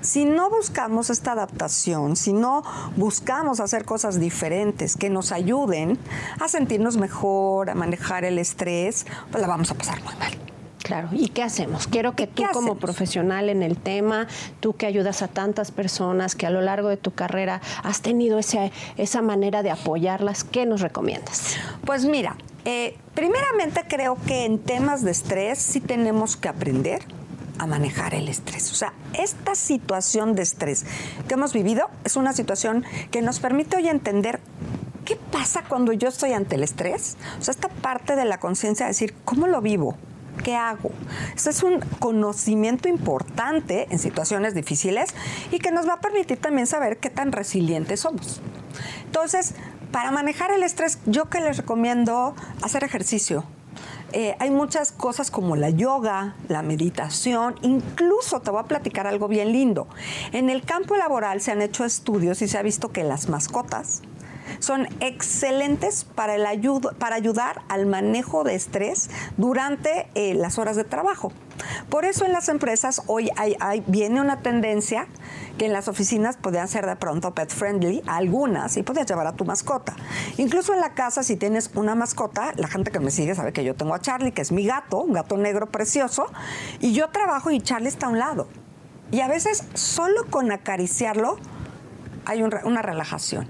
[0.00, 2.62] Si no buscamos esta adaptación, si no
[2.96, 5.98] buscamos hacer cosas diferentes que nos ayuden
[6.40, 10.32] a sentirnos mejor, a manejar el estrés, pues la vamos a pasar muy mal.
[10.82, 11.86] Claro, ¿y qué hacemos?
[11.86, 14.26] Quiero que tú como profesional en el tema,
[14.60, 18.38] tú que ayudas a tantas personas, que a lo largo de tu carrera has tenido
[18.38, 21.56] ese, esa manera de apoyarlas, ¿qué nos recomiendas?
[21.84, 22.36] Pues mira,
[22.70, 27.00] eh, primeramente creo que en temas de estrés sí tenemos que aprender
[27.56, 28.70] a manejar el estrés.
[28.70, 30.84] O sea, esta situación de estrés
[31.26, 34.40] que hemos vivido es una situación que nos permite hoy entender
[35.06, 37.16] qué pasa cuando yo estoy ante el estrés.
[37.40, 39.96] O sea, esta parte de la conciencia de decir, ¿cómo lo vivo?
[40.44, 40.90] ¿Qué hago?
[41.34, 45.14] Eso es un conocimiento importante en situaciones difíciles
[45.50, 48.42] y que nos va a permitir también saber qué tan resilientes somos.
[49.06, 49.54] Entonces,
[49.92, 53.44] para manejar el estrés, yo que les recomiendo hacer ejercicio.
[54.12, 59.28] eh, hay muchas cosas como la yoga, la meditación, incluso te voy a platicar algo
[59.28, 59.86] bien lindo.
[60.32, 64.02] En el campo laboral se han hecho estudios y se ha visto que las mascotas
[64.58, 70.84] son excelentes para, el para ayudar al manejo de estrés durante eh, las horas de
[70.84, 71.32] trabajo.
[71.90, 75.06] Por eso en las empresas hoy hay, viene una tendencia
[75.56, 79.32] que en las oficinas podrían ser de pronto pet friendly, algunas, y podías llevar a
[79.32, 79.96] tu mascota.
[80.36, 83.64] Incluso en la casa, si tienes una mascota, la gente que me sigue sabe que
[83.64, 86.26] yo tengo a Charlie, que es mi gato, un gato negro precioso,
[86.80, 88.48] y yo trabajo y Charlie está a un lado.
[89.10, 91.38] Y a veces solo con acariciarlo
[92.26, 93.48] hay una relajación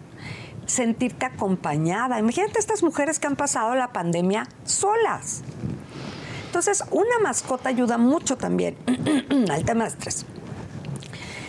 [0.69, 2.19] sentirte acompañada.
[2.19, 5.43] Imagínate estas mujeres que han pasado la pandemia solas.
[6.47, 8.77] Entonces, una mascota ayuda mucho también
[9.51, 10.25] al tema de estrés.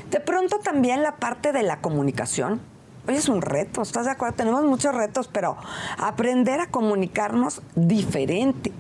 [0.10, 2.62] De pronto también la parte de la comunicación.
[3.08, 4.36] Hoy es un reto, ¿estás de acuerdo?
[4.38, 5.58] Tenemos muchos retos, pero
[5.98, 8.72] aprender a comunicarnos diferente.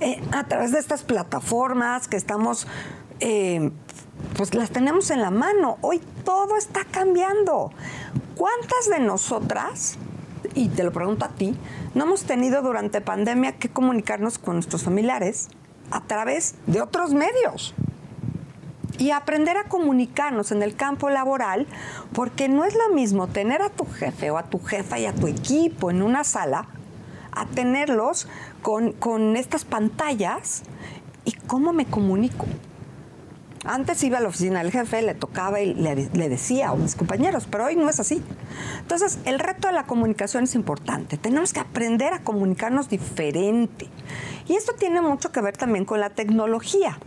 [0.00, 2.66] Eh, a través de estas plataformas que estamos,
[3.20, 3.70] eh,
[4.36, 5.78] pues las tenemos en la mano.
[5.80, 7.72] Hoy todo está cambiando.
[8.36, 9.96] ¿Cuántas de nosotras,
[10.54, 11.56] y te lo pregunto a ti,
[11.94, 15.48] no hemos tenido durante pandemia que comunicarnos con nuestros familiares
[15.90, 17.74] a través de otros medios?
[18.98, 21.66] Y aprender a comunicarnos en el campo laboral,
[22.12, 25.14] porque no es lo mismo tener a tu jefe o a tu jefa y a
[25.14, 26.68] tu equipo en una sala,
[27.32, 28.28] a tenerlos
[28.60, 30.62] con, con estas pantallas
[31.24, 32.44] y cómo me comunico.
[33.66, 37.48] Antes iba a la oficina del jefe, le tocaba y le, decía a mis compañeros,
[37.50, 38.22] pero hoy no es así.
[38.80, 41.16] Entonces, el reto de la comunicación es importante.
[41.16, 43.88] Tenemos que aprender a comunicarnos diferente.
[44.48, 46.98] Y esto tiene mucho que ver también con la tecnología.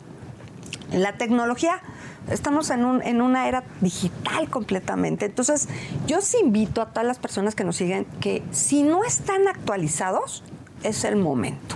[0.91, 1.81] La tecnología,
[2.29, 5.25] estamos en, en una era digital completamente.
[5.25, 5.69] Entonces,
[6.07, 10.43] yo os invito a todas las personas que nos siguen que si no están actualizados,
[10.83, 11.75] es el momento.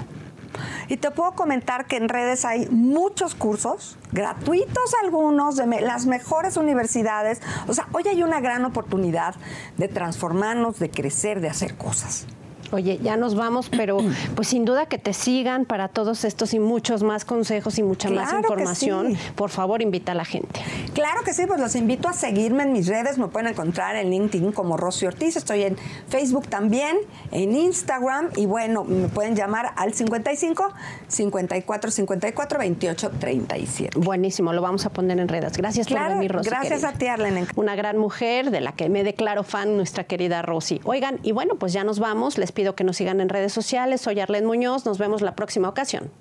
[0.87, 6.57] Y te puedo comentar que en redes hay muchos cursos, gratuitos algunos, de las mejores
[6.57, 7.41] universidades.
[7.67, 9.35] O sea, hoy hay una gran oportunidad
[9.77, 12.27] de transformarnos, de crecer, de hacer cosas.
[12.73, 13.99] Oye, ya nos vamos, pero
[14.35, 18.09] pues sin duda que te sigan para todos estos y muchos más consejos y mucha
[18.09, 19.15] más información.
[19.35, 20.59] Por favor, invita a la gente.
[20.93, 23.19] Claro que sí, pues los invito a seguirme en mis redes.
[23.19, 25.35] Me pueden encontrar en LinkedIn como Rosy Ortiz.
[25.35, 26.97] Estoy en Facebook también,
[27.31, 28.29] en Instagram.
[28.35, 30.73] Y bueno, me pueden llamar al 55
[31.07, 33.99] 54 54 28 37.
[33.99, 35.57] Buenísimo, lo vamos a poner en redes.
[35.57, 36.49] Gracias por venir, Rosy.
[36.49, 37.45] Gracias a ti, Arlene.
[37.55, 40.81] Una gran mujer de la que me declaro fan, nuestra querida Rosy.
[40.85, 42.39] Oigan, y bueno, pues ya nos vamos.
[42.39, 43.99] Les pido pido que nos sigan en redes sociales.
[43.99, 44.85] Soy Arlene Muñoz.
[44.85, 46.11] Nos vemos la próxima ocasión.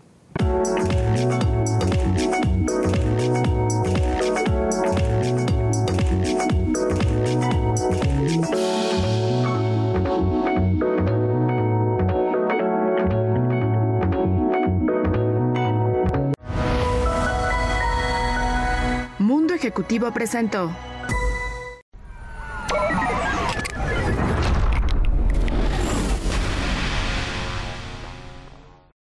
[19.20, 20.72] Mundo Ejecutivo presentó